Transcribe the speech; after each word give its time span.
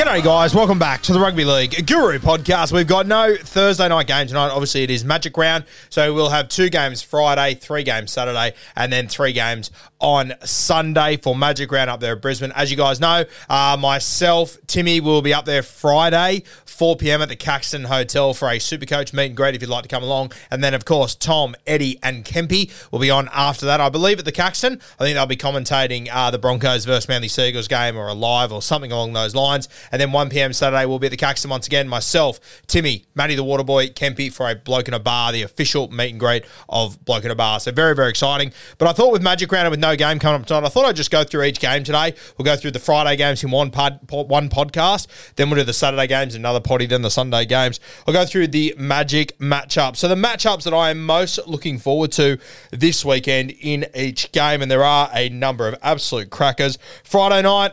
G'day, 0.00 0.24
guys. 0.24 0.54
Welcome 0.54 0.78
back 0.78 1.02
to 1.02 1.12
the 1.12 1.20
Rugby 1.20 1.44
League 1.44 1.86
Guru 1.86 2.18
podcast. 2.20 2.72
We've 2.72 2.86
got 2.86 3.06
no 3.06 3.36
Thursday 3.36 3.86
night 3.86 4.06
game 4.06 4.26
tonight. 4.26 4.48
Obviously, 4.48 4.82
it 4.82 4.90
is 4.90 5.04
Magic 5.04 5.36
Round. 5.36 5.66
So 5.90 6.14
we'll 6.14 6.30
have 6.30 6.48
two 6.48 6.70
games 6.70 7.02
Friday, 7.02 7.54
three 7.56 7.82
games 7.82 8.10
Saturday, 8.10 8.54
and 8.74 8.90
then 8.90 9.08
three 9.08 9.34
games 9.34 9.70
on 10.00 10.32
Sunday 10.42 11.18
for 11.18 11.36
Magic 11.36 11.70
Round 11.70 11.90
up 11.90 12.00
there 12.00 12.14
at 12.14 12.22
Brisbane. 12.22 12.50
As 12.52 12.70
you 12.70 12.78
guys 12.78 12.98
know, 12.98 13.26
uh, 13.50 13.76
myself, 13.78 14.56
Timmy, 14.66 15.00
will 15.00 15.20
be 15.20 15.34
up 15.34 15.44
there 15.44 15.62
Friday, 15.62 16.44
4 16.64 16.96
p.m. 16.96 17.20
at 17.20 17.28
the 17.28 17.36
Caxton 17.36 17.84
Hotel 17.84 18.32
for 18.32 18.48
a 18.48 18.56
Supercoach 18.56 19.12
meet 19.12 19.26
and 19.26 19.36
greet 19.36 19.54
if 19.54 19.60
you'd 19.60 19.68
like 19.68 19.82
to 19.82 19.88
come 19.88 20.02
along. 20.02 20.32
And 20.50 20.64
then, 20.64 20.72
of 20.72 20.86
course, 20.86 21.14
Tom, 21.14 21.54
Eddie, 21.66 21.98
and 22.02 22.24
Kempy 22.24 22.72
will 22.90 23.00
be 23.00 23.10
on 23.10 23.28
after 23.34 23.66
that. 23.66 23.82
I 23.82 23.90
believe 23.90 24.18
at 24.18 24.24
the 24.24 24.32
Caxton, 24.32 24.80
I 24.98 25.04
think 25.04 25.16
they'll 25.16 25.26
be 25.26 25.36
commentating 25.36 26.08
uh, 26.10 26.30
the 26.30 26.38
Broncos 26.38 26.86
versus 26.86 27.06
Manly 27.06 27.28
Seagulls 27.28 27.68
game 27.68 27.98
or 27.98 28.08
a 28.08 28.14
live 28.14 28.50
or 28.50 28.62
something 28.62 28.92
along 28.92 29.12
those 29.12 29.34
lines. 29.34 29.68
And 29.92 30.00
then 30.00 30.12
1 30.12 30.30
p.m. 30.30 30.52
Saturday, 30.52 30.86
we'll 30.86 30.98
be 30.98 31.06
at 31.06 31.10
the 31.10 31.16
Caxton 31.16 31.50
once 31.50 31.66
again. 31.66 31.88
Myself, 31.88 32.40
Timmy, 32.66 33.04
Matty 33.14 33.34
the 33.34 33.44
Waterboy, 33.44 33.94
Kempy 33.94 34.32
for 34.32 34.48
a 34.48 34.54
Bloke 34.54 34.88
in 34.88 34.94
a 34.94 34.98
Bar, 34.98 35.32
the 35.32 35.42
official 35.42 35.88
meet 35.90 36.10
and 36.10 36.20
greet 36.20 36.44
of 36.68 37.04
Bloke 37.04 37.24
in 37.24 37.30
a 37.30 37.34
Bar. 37.34 37.60
So 37.60 37.72
very, 37.72 37.94
very 37.94 38.10
exciting. 38.10 38.52
But 38.78 38.88
I 38.88 38.92
thought 38.92 39.12
with 39.12 39.22
Magic 39.22 39.50
Round 39.50 39.66
and 39.66 39.70
with 39.70 39.80
no 39.80 39.96
game 39.96 40.18
coming 40.18 40.40
up 40.40 40.46
tonight, 40.46 40.64
I 40.64 40.68
thought 40.68 40.86
I'd 40.86 40.96
just 40.96 41.10
go 41.10 41.24
through 41.24 41.44
each 41.44 41.60
game 41.60 41.84
today. 41.84 42.14
We'll 42.36 42.44
go 42.44 42.56
through 42.56 42.72
the 42.72 42.78
Friday 42.78 43.16
games 43.16 43.42
in 43.42 43.50
one 43.50 43.70
pod, 43.70 44.00
one 44.10 44.48
podcast. 44.48 45.06
Then 45.36 45.50
we'll 45.50 45.60
do 45.60 45.64
the 45.64 45.72
Saturday 45.72 46.06
games 46.06 46.34
another 46.34 46.60
potty, 46.60 46.86
then 46.86 47.02
the 47.02 47.10
Sunday 47.10 47.44
games. 47.44 47.80
I'll 48.06 48.14
go 48.14 48.24
through 48.24 48.48
the 48.48 48.74
Magic 48.78 49.38
matchup. 49.38 49.96
So 49.96 50.08
the 50.08 50.14
matchups 50.14 50.64
that 50.64 50.74
I 50.74 50.90
am 50.90 51.04
most 51.04 51.38
looking 51.46 51.78
forward 51.78 52.12
to 52.12 52.38
this 52.70 53.04
weekend 53.04 53.52
in 53.60 53.86
each 53.94 54.32
game, 54.32 54.62
and 54.62 54.70
there 54.70 54.84
are 54.84 55.10
a 55.12 55.28
number 55.28 55.68
of 55.68 55.76
absolute 55.82 56.30
crackers. 56.30 56.78
Friday 57.04 57.42
night, 57.42 57.72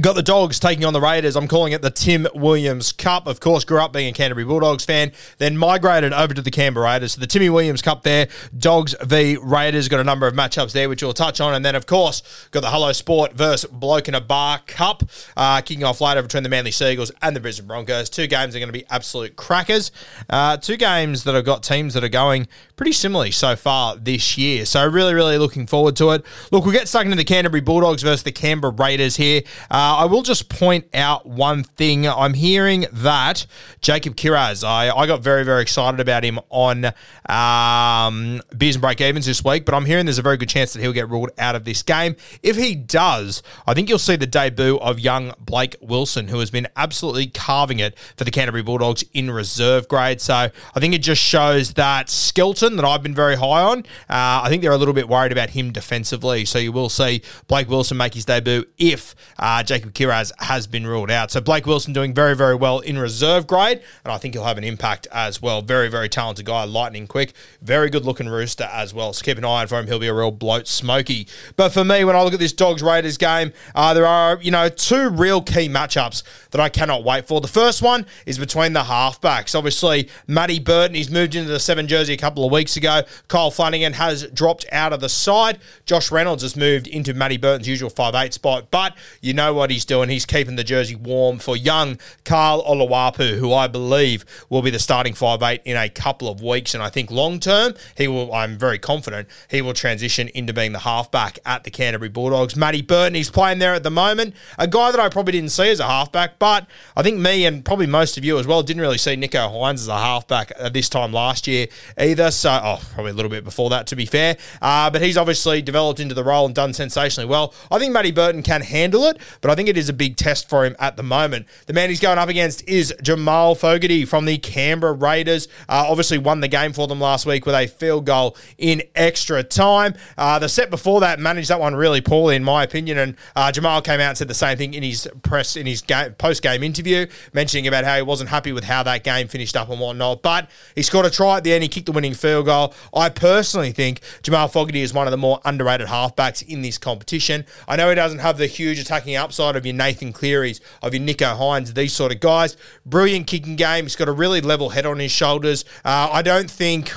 Got 0.00 0.14
the 0.14 0.22
Dogs 0.22 0.58
taking 0.58 0.86
on 0.86 0.94
the 0.94 1.02
Raiders. 1.02 1.36
I'm 1.36 1.46
calling 1.46 1.74
it 1.74 1.82
the 1.82 1.90
Tim 1.90 2.26
Williams 2.34 2.92
Cup. 2.92 3.26
Of 3.26 3.40
course, 3.40 3.64
grew 3.64 3.78
up 3.78 3.92
being 3.92 4.08
a 4.08 4.12
Canterbury 4.12 4.46
Bulldogs 4.46 4.86
fan, 4.86 5.12
then 5.36 5.58
migrated 5.58 6.14
over 6.14 6.32
to 6.32 6.40
the 6.40 6.50
Canberra 6.50 6.86
Raiders. 6.86 7.12
So 7.12 7.20
the 7.20 7.26
Timmy 7.26 7.50
Williams 7.50 7.82
Cup 7.82 8.02
there, 8.02 8.28
Dogs 8.56 8.94
v 9.02 9.36
Raiders. 9.36 9.88
Got 9.88 10.00
a 10.00 10.04
number 10.04 10.26
of 10.26 10.32
matchups 10.32 10.72
there, 10.72 10.88
which 10.88 11.02
we'll 11.02 11.12
touch 11.12 11.42
on. 11.42 11.52
And 11.52 11.62
then, 11.62 11.74
of 11.74 11.84
course, 11.84 12.22
got 12.52 12.60
the 12.60 12.70
Hello 12.70 12.92
Sport 12.92 13.34
versus 13.34 13.70
Bloke 13.70 14.08
in 14.08 14.14
a 14.14 14.20
Bar 14.20 14.60
Cup, 14.66 15.02
uh, 15.36 15.60
kicking 15.60 15.84
off 15.84 16.00
later 16.00 16.22
between 16.22 16.42
the 16.42 16.48
Manly 16.48 16.70
Seagulls 16.70 17.12
and 17.20 17.36
the 17.36 17.40
Brisbane 17.40 17.66
Broncos. 17.66 18.08
Two 18.08 18.26
games 18.26 18.56
are 18.56 18.60
going 18.60 18.70
to 18.70 18.72
be 18.72 18.86
absolute 18.88 19.36
crackers. 19.36 19.92
Uh, 20.30 20.56
two 20.56 20.78
games 20.78 21.24
that 21.24 21.34
have 21.34 21.44
got 21.44 21.62
teams 21.62 21.92
that 21.92 22.02
are 22.02 22.08
going 22.08 22.48
pretty 22.76 22.92
similarly 22.92 23.30
so 23.30 23.56
far 23.56 23.96
this 23.96 24.38
year. 24.38 24.64
So 24.64 24.86
really, 24.88 25.12
really 25.12 25.36
looking 25.36 25.66
forward 25.66 25.96
to 25.96 26.12
it. 26.12 26.24
Look, 26.50 26.64
we'll 26.64 26.72
get 26.72 26.88
stuck 26.88 27.04
into 27.04 27.16
the 27.16 27.24
Canterbury 27.24 27.60
Bulldogs 27.60 28.02
versus 28.02 28.22
the 28.22 28.32
Canberra 28.32 28.72
Raiders 28.72 29.16
here. 29.16 29.42
Uh, 29.70 29.81
I 29.82 30.04
will 30.04 30.22
just 30.22 30.48
point 30.48 30.86
out 30.94 31.26
one 31.26 31.64
thing. 31.64 32.06
I'm 32.06 32.34
hearing 32.34 32.86
that 32.92 33.46
Jacob 33.80 34.16
Kiraz, 34.16 34.62
I, 34.66 34.90
I 34.90 35.06
got 35.06 35.22
very, 35.22 35.44
very 35.44 35.62
excited 35.62 36.00
about 36.00 36.24
him 36.24 36.38
on 36.50 36.92
um, 37.28 38.40
Beers 38.56 38.76
and 38.76 38.82
Break 38.82 39.00
Evens 39.00 39.26
this 39.26 39.44
week, 39.44 39.64
but 39.64 39.74
I'm 39.74 39.84
hearing 39.84 40.06
there's 40.06 40.18
a 40.18 40.22
very 40.22 40.36
good 40.36 40.48
chance 40.48 40.72
that 40.72 40.80
he'll 40.80 40.92
get 40.92 41.08
ruled 41.08 41.30
out 41.38 41.54
of 41.54 41.64
this 41.64 41.82
game. 41.82 42.16
If 42.42 42.56
he 42.56 42.74
does, 42.74 43.42
I 43.66 43.74
think 43.74 43.88
you'll 43.88 43.98
see 43.98 44.16
the 44.16 44.26
debut 44.26 44.78
of 44.78 45.00
young 45.00 45.32
Blake 45.40 45.76
Wilson, 45.80 46.28
who 46.28 46.38
has 46.38 46.50
been 46.50 46.68
absolutely 46.76 47.26
carving 47.26 47.78
it 47.78 47.98
for 48.16 48.24
the 48.24 48.30
Canterbury 48.30 48.62
Bulldogs 48.62 49.04
in 49.12 49.30
reserve 49.30 49.88
grade. 49.88 50.20
So 50.20 50.34
I 50.34 50.80
think 50.80 50.94
it 50.94 51.02
just 51.02 51.22
shows 51.22 51.74
that 51.74 52.08
Skelton 52.08 52.76
that 52.76 52.84
I've 52.84 53.02
been 53.02 53.14
very 53.14 53.36
high 53.36 53.62
on, 53.62 53.80
uh, 54.08 54.42
I 54.44 54.48
think 54.48 54.62
they're 54.62 54.72
a 54.72 54.78
little 54.78 54.94
bit 54.94 55.08
worried 55.08 55.32
about 55.32 55.50
him 55.50 55.72
defensively. 55.72 56.44
So 56.44 56.58
you 56.58 56.72
will 56.72 56.88
see 56.88 57.22
Blake 57.48 57.68
Wilson 57.68 57.96
make 57.96 58.14
his 58.14 58.24
debut 58.24 58.64
if 58.78 59.14
uh, 59.38 59.62
Jacob 59.72 59.94
Kiraz 59.94 60.32
has 60.38 60.66
been 60.66 60.86
ruled 60.86 61.10
out. 61.10 61.30
So 61.30 61.40
Blake 61.40 61.64
Wilson 61.64 61.94
doing 61.94 62.12
very, 62.12 62.36
very 62.36 62.54
well 62.54 62.80
in 62.80 62.98
reserve 62.98 63.46
grade, 63.46 63.80
and 64.04 64.12
I 64.12 64.18
think 64.18 64.34
he'll 64.34 64.44
have 64.44 64.58
an 64.58 64.64
impact 64.64 65.06
as 65.10 65.40
well. 65.40 65.62
Very, 65.62 65.88
very 65.88 66.10
talented 66.10 66.44
guy, 66.44 66.64
lightning 66.64 67.06
quick, 67.06 67.32
very 67.62 67.88
good 67.88 68.04
looking 68.04 68.28
rooster 68.28 68.68
as 68.70 68.92
well. 68.92 69.14
So 69.14 69.24
keep 69.24 69.38
an 69.38 69.46
eye 69.46 69.62
on 69.62 69.68
for 69.68 69.78
him. 69.78 69.86
He'll 69.86 69.98
be 69.98 70.08
a 70.08 70.12
real 70.12 70.30
bloat 70.30 70.68
smoky. 70.68 71.26
But 71.56 71.70
for 71.70 71.84
me, 71.84 72.04
when 72.04 72.14
I 72.14 72.22
look 72.22 72.34
at 72.34 72.38
this 72.38 72.52
Dogs 72.52 72.82
Raiders 72.82 73.16
game, 73.16 73.54
uh, 73.74 73.94
there 73.94 74.06
are, 74.06 74.38
you 74.42 74.50
know, 74.50 74.68
two 74.68 75.08
real 75.08 75.40
key 75.40 75.70
matchups 75.70 76.22
that 76.50 76.60
I 76.60 76.68
cannot 76.68 77.02
wait 77.02 77.26
for. 77.26 77.40
The 77.40 77.48
first 77.48 77.80
one 77.80 78.04
is 78.26 78.38
between 78.38 78.74
the 78.74 78.82
halfbacks. 78.82 79.56
Obviously, 79.56 80.10
Matty 80.26 80.58
Burton, 80.58 80.94
he's 80.94 81.10
moved 81.10 81.34
into 81.34 81.50
the 81.50 81.58
seven 81.58 81.88
jersey 81.88 82.12
a 82.12 82.18
couple 82.18 82.44
of 82.44 82.52
weeks 82.52 82.76
ago. 82.76 83.00
Kyle 83.28 83.50
Flanagan 83.50 83.94
has 83.94 84.26
dropped 84.32 84.66
out 84.70 84.92
of 84.92 85.00
the 85.00 85.08
side. 85.08 85.60
Josh 85.86 86.12
Reynolds 86.12 86.42
has 86.42 86.56
moved 86.56 86.88
into 86.88 87.14
Matty 87.14 87.38
Burton's 87.38 87.66
usual 87.66 87.88
five 87.88 88.14
eight 88.14 88.34
spot, 88.34 88.70
but 88.70 88.94
you 89.22 89.32
know 89.32 89.54
what 89.54 89.61
he's 89.70 89.84
doing. 89.84 90.08
He's 90.08 90.26
keeping 90.26 90.56
the 90.56 90.64
jersey 90.64 90.94
warm 90.94 91.38
for 91.38 91.56
young 91.56 91.98
Karl 92.24 92.62
Oloapu, 92.64 93.38
who 93.38 93.52
I 93.52 93.66
believe 93.66 94.24
will 94.48 94.62
be 94.62 94.70
the 94.70 94.78
starting 94.78 95.14
five 95.14 95.42
eight 95.42 95.62
in 95.64 95.76
a 95.76 95.88
couple 95.88 96.28
of 96.28 96.42
weeks. 96.42 96.74
And 96.74 96.82
I 96.82 96.88
think 96.88 97.10
long 97.10 97.40
term, 97.40 97.74
he 97.96 98.08
will, 98.08 98.32
I'm 98.32 98.58
very 98.58 98.78
confident, 98.78 99.28
he 99.48 99.62
will 99.62 99.74
transition 99.74 100.28
into 100.28 100.52
being 100.52 100.72
the 100.72 100.80
halfback 100.80 101.38
at 101.44 101.64
the 101.64 101.70
Canterbury 101.70 102.08
Bulldogs. 102.08 102.56
Matty 102.56 102.82
Burton, 102.82 103.14
he's 103.14 103.30
playing 103.30 103.58
there 103.58 103.74
at 103.74 103.82
the 103.82 103.90
moment. 103.90 104.34
A 104.58 104.66
guy 104.66 104.90
that 104.90 105.00
I 105.00 105.08
probably 105.08 105.32
didn't 105.32 105.50
see 105.50 105.70
as 105.70 105.80
a 105.80 105.86
halfback, 105.86 106.38
but 106.38 106.66
I 106.96 107.02
think 107.02 107.18
me 107.18 107.44
and 107.44 107.64
probably 107.64 107.86
most 107.86 108.18
of 108.18 108.24
you 108.24 108.38
as 108.38 108.46
well 108.46 108.62
didn't 108.62 108.82
really 108.82 108.98
see 108.98 109.16
Nicho 109.16 109.50
Hynes 109.50 109.74
as 109.74 109.88
a 109.88 109.98
halfback 109.98 110.52
at 110.58 110.72
this 110.72 110.88
time 110.88 111.12
last 111.12 111.46
year 111.46 111.68
either. 111.98 112.30
So, 112.30 112.50
oh, 112.50 112.80
probably 112.94 113.12
a 113.12 113.14
little 113.14 113.30
bit 113.30 113.44
before 113.44 113.70
that, 113.70 113.86
to 113.88 113.96
be 113.96 114.06
fair. 114.06 114.36
Uh, 114.60 114.90
but 114.90 115.02
he's 115.02 115.16
obviously 115.16 115.62
developed 115.62 116.00
into 116.00 116.14
the 116.14 116.24
role 116.24 116.46
and 116.46 116.54
done 116.54 116.72
sensationally 116.72 117.28
well. 117.28 117.54
I 117.70 117.78
think 117.78 117.92
Matty 117.92 118.10
Burton 118.10 118.42
can 118.42 118.62
handle 118.62 119.04
it, 119.04 119.18
but 119.40 119.50
I 119.52 119.54
think 119.54 119.68
it 119.68 119.76
is 119.76 119.90
a 119.90 119.92
big 119.92 120.16
test 120.16 120.48
for 120.48 120.64
him 120.64 120.74
at 120.78 120.96
the 120.96 121.02
moment. 121.02 121.46
The 121.66 121.74
man 121.74 121.90
he's 121.90 122.00
going 122.00 122.18
up 122.18 122.30
against 122.30 122.66
is 122.66 122.94
Jamal 123.02 123.54
Fogarty 123.54 124.06
from 124.06 124.24
the 124.24 124.38
Canberra 124.38 124.94
Raiders. 124.94 125.46
Uh, 125.68 125.84
obviously 125.86 126.16
won 126.16 126.40
the 126.40 126.48
game 126.48 126.72
for 126.72 126.86
them 126.86 127.00
last 127.00 127.26
week 127.26 127.44
with 127.44 127.54
a 127.54 127.66
field 127.66 128.06
goal 128.06 128.34
in 128.56 128.82
extra 128.94 129.42
time. 129.42 129.94
Uh, 130.16 130.38
the 130.38 130.48
set 130.48 130.70
before 130.70 131.00
that 131.00 131.20
managed 131.20 131.50
that 131.50 131.60
one 131.60 131.74
really 131.74 132.00
poorly, 132.00 132.34
in 132.34 132.42
my 132.42 132.62
opinion. 132.62 132.96
And 132.96 133.16
uh, 133.36 133.52
Jamal 133.52 133.82
came 133.82 134.00
out 134.00 134.08
and 134.08 134.18
said 134.18 134.28
the 134.28 134.34
same 134.34 134.56
thing 134.56 134.72
in 134.72 134.82
his 134.82 135.06
press 135.22 135.54
in 135.54 135.66
his 135.66 135.82
game, 135.82 136.14
post 136.14 136.42
game 136.42 136.62
interview, 136.62 137.06
mentioning 137.34 137.66
about 137.66 137.84
how 137.84 137.96
he 137.96 138.02
wasn't 138.02 138.30
happy 138.30 138.52
with 138.52 138.64
how 138.64 138.82
that 138.84 139.04
game 139.04 139.28
finished 139.28 139.54
up 139.54 139.68
and 139.68 139.78
whatnot. 139.78 140.22
But 140.22 140.50
he 140.74 140.82
scored 140.82 141.04
a 141.04 141.10
try 141.10 141.36
at 141.36 141.44
the 141.44 141.52
end. 141.52 141.62
He 141.62 141.68
kicked 141.68 141.86
the 141.86 141.92
winning 141.92 142.14
field 142.14 142.46
goal. 142.46 142.72
I 142.94 143.10
personally 143.10 143.72
think 143.72 144.00
Jamal 144.22 144.48
Fogarty 144.48 144.80
is 144.80 144.94
one 144.94 145.06
of 145.06 145.10
the 145.10 145.18
more 145.18 145.40
underrated 145.44 145.88
halfbacks 145.88 146.42
in 146.48 146.62
this 146.62 146.78
competition. 146.78 147.44
I 147.68 147.76
know 147.76 147.90
he 147.90 147.94
doesn't 147.94 148.20
have 148.20 148.38
the 148.38 148.46
huge 148.46 148.78
attacking 148.78 149.16
upside 149.16 149.41
of 149.50 149.66
your 149.66 149.74
Nathan 149.74 150.12
Clearys, 150.12 150.60
of 150.82 150.94
your 150.94 151.02
Nicho 151.02 151.36
Hynes, 151.36 151.74
these 151.74 151.92
sort 151.92 152.12
of 152.12 152.20
guys. 152.20 152.56
Brilliant 152.86 153.26
kicking 153.26 153.56
game. 153.56 153.84
He's 153.84 153.96
got 153.96 154.08
a 154.08 154.12
really 154.12 154.40
level 154.40 154.70
head 154.70 154.86
on 154.86 154.98
his 154.98 155.12
shoulders. 155.12 155.64
Uh, 155.84 156.08
I 156.12 156.22
don't 156.22 156.50
think 156.50 156.92